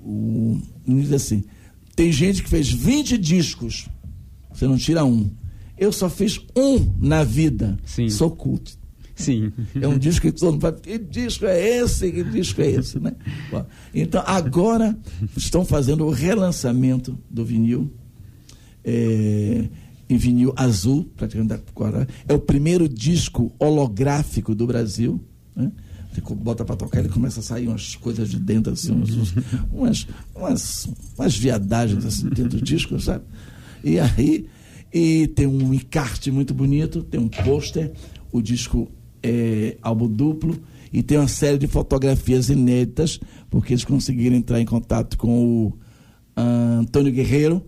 [0.05, 1.43] o, o assim:
[1.97, 3.89] tem gente que fez 20 discos,
[4.53, 5.31] você não tira um.
[5.75, 7.75] Eu só fiz um na vida.
[7.83, 8.07] Sim.
[8.07, 8.77] Sou culto.
[9.15, 9.51] Sim.
[9.81, 12.11] É um disco que todo mundo fala, que disco é esse?
[12.11, 13.15] Que disco é esse, né?
[13.49, 14.95] Bom, então, agora
[15.35, 17.91] estão fazendo o relançamento do vinil.
[18.85, 19.67] É,
[20.07, 21.59] em vinil azul, praticamente da
[22.27, 25.19] É o primeiro disco holográfico do Brasil.
[25.55, 25.71] Né?
[26.13, 29.33] Você bota para tocar, ele começa a sair umas coisas de dentro, assim, uns,
[29.71, 33.23] umas, umas, umas viadagens assim, dentro do disco, sabe?
[33.83, 34.47] E aí,
[34.93, 37.91] e tem um encarte muito bonito, tem um pôster,
[38.31, 38.89] o disco
[39.21, 40.57] é álbum duplo,
[40.91, 45.67] e tem uma série de fotografias inéditas, porque eles conseguiram entrar em contato com o
[45.67, 47.63] uh, Antônio Guerreiro,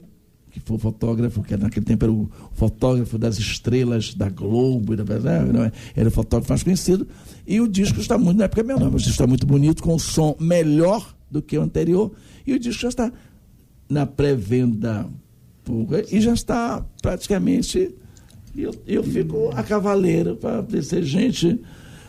[0.60, 5.72] que foi fotógrafo, que naquele tempo era o fotógrafo das estrelas da Globo, é?
[5.96, 7.08] era o fotógrafo mais conhecido,
[7.48, 9.82] e o disco está muito, na época é meu nome, o disco está muito bonito,
[9.82, 12.12] com um som melhor do que o anterior,
[12.46, 13.12] e o disco já está
[13.90, 15.08] na pré-venda
[16.12, 17.94] e já está praticamente.
[18.56, 21.62] Eu, eu fico a cavaleiro para dizer, gente,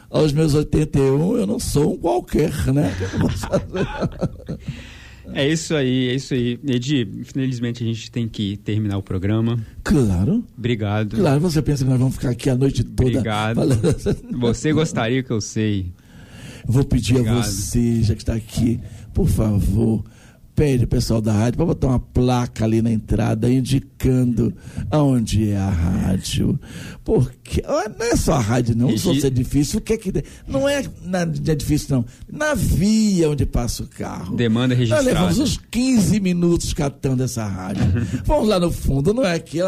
[0.08, 2.92] aos meus 81 eu não sou um qualquer, né?
[5.32, 6.58] É isso aí, é isso aí.
[6.66, 9.58] Edi, infelizmente a gente tem que terminar o programa.
[9.84, 10.44] Claro.
[10.56, 11.16] Obrigado.
[11.16, 13.08] Claro, você pensa que nós vamos ficar aqui a noite toda.
[13.08, 13.56] Obrigado.
[13.56, 14.40] Falando...
[14.40, 15.92] Você gostaria que eu sei.
[16.66, 17.38] Vou pedir Obrigado.
[17.38, 18.80] a você, já que está aqui,
[19.14, 20.04] por favor,
[20.60, 24.54] pede o pessoal da rádio para botar uma placa ali na entrada indicando
[24.90, 26.60] aonde é a rádio.
[27.02, 28.90] Porque não é só a rádio, não.
[28.90, 30.12] Se fosse é difícil, o que é que.
[30.46, 32.04] Não é, na, é difícil, não.
[32.30, 34.36] Na via onde passa o carro.
[34.36, 35.02] Demanda registrada.
[35.02, 37.82] Nós levamos uns 15 minutos catando essa rádio.
[38.26, 39.60] Vamos lá no fundo, não é aqui.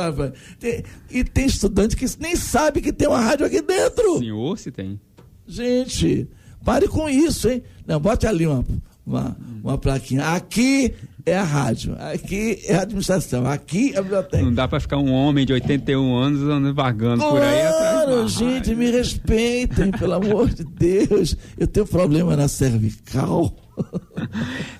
[0.61, 4.18] Tem, e tem estudante que nem sabe que tem uma rádio aqui dentro.
[4.18, 5.01] Senhor, se tem.
[5.47, 6.28] Gente,
[6.62, 7.62] pare com isso, hein?
[7.86, 8.62] Não, bote ali uma
[9.07, 10.24] uma, uma plaquinha.
[10.28, 10.94] Aqui
[11.24, 14.42] é a rádio, aqui é a administração, aqui é a biblioteca.
[14.42, 18.30] Não dá para ficar um homem de 81 anos andando vagando claro, por aí atrás.
[18.32, 18.76] gente, rádio.
[18.76, 21.36] me respeitem, pelo amor de Deus.
[21.57, 23.57] Eu tenho problema na cervical.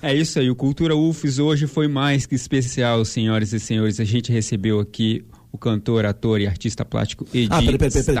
[0.01, 3.99] É isso aí, o Cultura UFES hoje foi mais que especial, senhoras e senhores.
[3.99, 8.03] A gente recebeu aqui o cantor, ator e artista plástico Edi Ah, peraí, peraí, peraí,
[8.03, 8.19] peraí,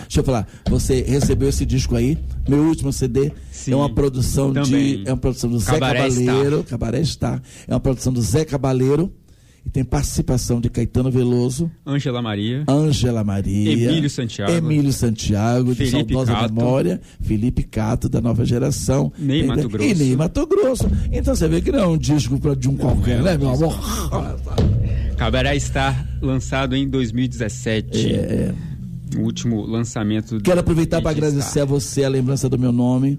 [0.00, 0.48] deixa, eu falar.
[0.70, 5.02] Você recebeu esse disco aí, meu último CD, Sim, é uma produção também.
[5.02, 5.08] de.
[5.08, 6.56] É uma produção do Cabaré Zé Cabaleiro.
[6.56, 6.70] Star.
[6.70, 7.42] Cabaré Star.
[7.68, 9.12] É uma produção do Zé Cabaleiro.
[9.66, 15.86] E tem participação de Caetano Veloso, Ângela Maria, Ângela Maria, Emílio Santiago, Emílio Santiago, de
[15.86, 19.10] Felipe saudosa Cato, memória, Felipe Cato, da nova geração.
[19.18, 19.88] Ney Mato Grosso.
[19.88, 20.84] E Ney Mato Grosso.
[21.10, 23.74] Então você vê que não é um disco de um qualquer, né, meu amor?
[25.24, 28.12] Cabaré está lançado em 2017.
[28.12, 28.54] É.
[29.16, 30.38] O último lançamento.
[30.40, 33.18] Quero aproveitar para agradecer a você a lembrança do meu nome.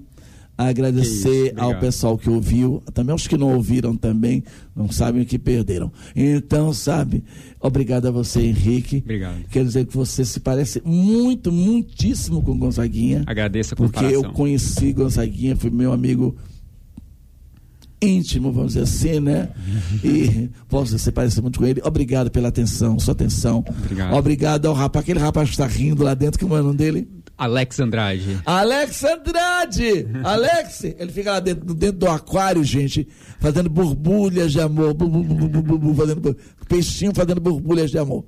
[0.56, 4.42] Agradecer isso, ao pessoal que ouviu, também aos que não ouviram também,
[4.74, 5.92] não sabem o que perderam.
[6.14, 7.24] Então, sabe,
[7.60, 8.98] obrigado a você, Henrique.
[8.98, 9.44] Obrigado.
[9.50, 13.24] Quero dizer que você se parece muito, muitíssimo com Gonzaguinha.
[13.26, 13.76] Agradeço a.
[13.76, 16.36] Porque eu conheci Gonzaguinha, foi meu amigo
[18.00, 19.48] íntimo, vamos dizer assim, né?
[20.04, 21.80] E você parece muito com ele.
[21.84, 23.64] Obrigado pela atenção, sua atenção.
[23.66, 24.14] Obrigado.
[24.14, 27.08] Obrigado ao rapaz, aquele rapaz que está rindo lá dentro, que é o nome dele?
[27.38, 28.40] Alex Andrade.
[28.46, 30.08] Alex Andrade!
[30.24, 33.06] Alex, ele fica lá dentro, dentro do aquário, gente,
[33.38, 36.36] fazendo borbulhas de amor, bu, bu, bu, fazendo
[36.66, 38.24] peixinho fazendo borbulhas de amor.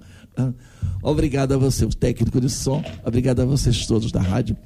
[1.02, 2.82] Obrigado a você, o técnico de som.
[3.04, 4.56] Obrigado a vocês todos da rádio.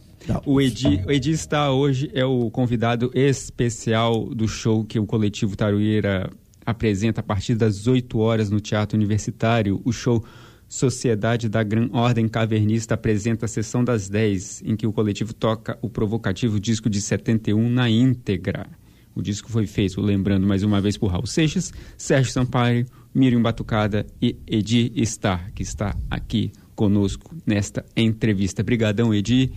[0.47, 5.57] O Edi, o Edi está hoje, é o convidado especial do show que o coletivo
[5.57, 6.31] Taruíra
[6.65, 9.81] apresenta a partir das 8 horas no Teatro Universitário.
[9.85, 10.25] O show
[10.69, 15.77] Sociedade da Gran Ordem Cavernista apresenta a sessão das 10, em que o coletivo toca
[15.83, 18.67] o provocativo disco de 71 na íntegra.
[19.15, 24.07] O disco foi feito, lembrando mais uma vez, por Raul Seixas, Sérgio Sampaio, Miriam Batucada
[24.21, 28.63] e Edi Star, que está aqui conosco nesta entrevista.
[28.63, 29.53] Obrigadão, Edi.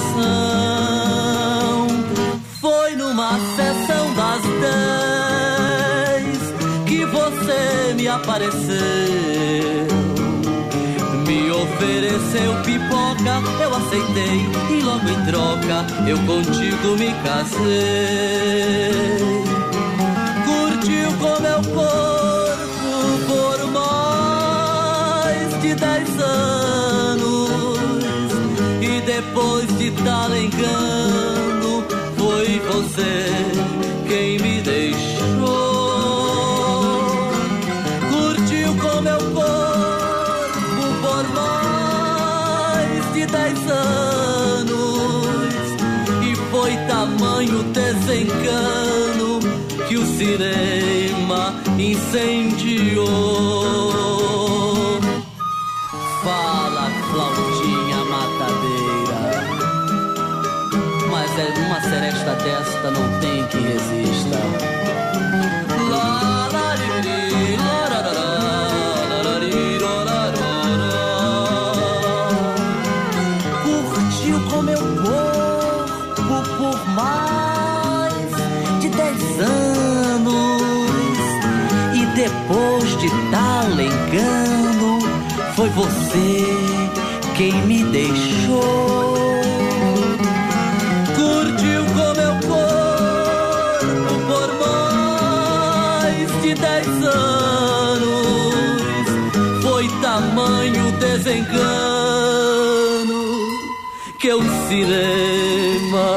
[2.61, 5.14] Foi numa sessão das dez
[8.05, 8.77] me apareceu.
[11.27, 14.47] Me ofereceu pipoca, eu aceitei
[14.77, 18.93] e logo em troca eu contigo me casei.
[20.45, 27.81] Curtiu com meu corpo por mais de dez anos
[28.83, 31.85] e depois de tal engano
[32.19, 33.25] foi você
[34.07, 35.34] quem me deixou.
[48.25, 49.41] Desencano
[49.87, 53.05] que o cinema incendiou.
[56.22, 59.22] Fala, flautinha matadeira.
[61.11, 64.84] Mas é uma seresta desta não tem que resista.
[87.35, 89.14] Quem me deixou.
[91.16, 97.95] Curtiu com meu corpo por mais de dez anos.
[99.62, 102.45] Foi tamanho desengano
[104.20, 106.09] que o cinema.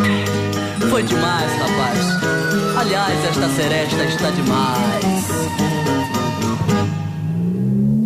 [0.90, 1.98] Foi demais, rapaz.
[2.78, 5.69] Aliás, esta seresta está demais.